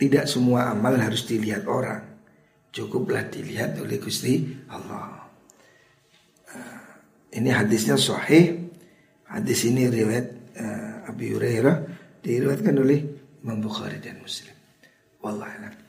Tidak 0.00 0.24
semua 0.26 0.72
amal 0.72 0.96
harus 0.96 1.28
dilihat 1.28 1.68
orang. 1.68 2.18
Cukuplah 2.72 3.28
dilihat 3.28 3.78
oleh 3.78 4.00
Gusti 4.00 4.48
Allah. 4.72 5.28
Uh, 6.50 6.90
ini 7.36 7.52
hadisnya 7.52 8.00
sahih. 8.00 8.66
Hadis 9.30 9.62
ini 9.68 9.86
riwayat 9.86 10.26
uh, 10.58 11.10
Abi 11.12 11.36
Hurairah 11.36 11.76
diriwayatkan 12.24 12.74
oleh 12.80 12.98
Imam 13.44 13.60
Bukhari 13.62 14.00
dan 14.02 14.18
Muslim. 14.18 14.56
Wallahualam. 15.20 15.79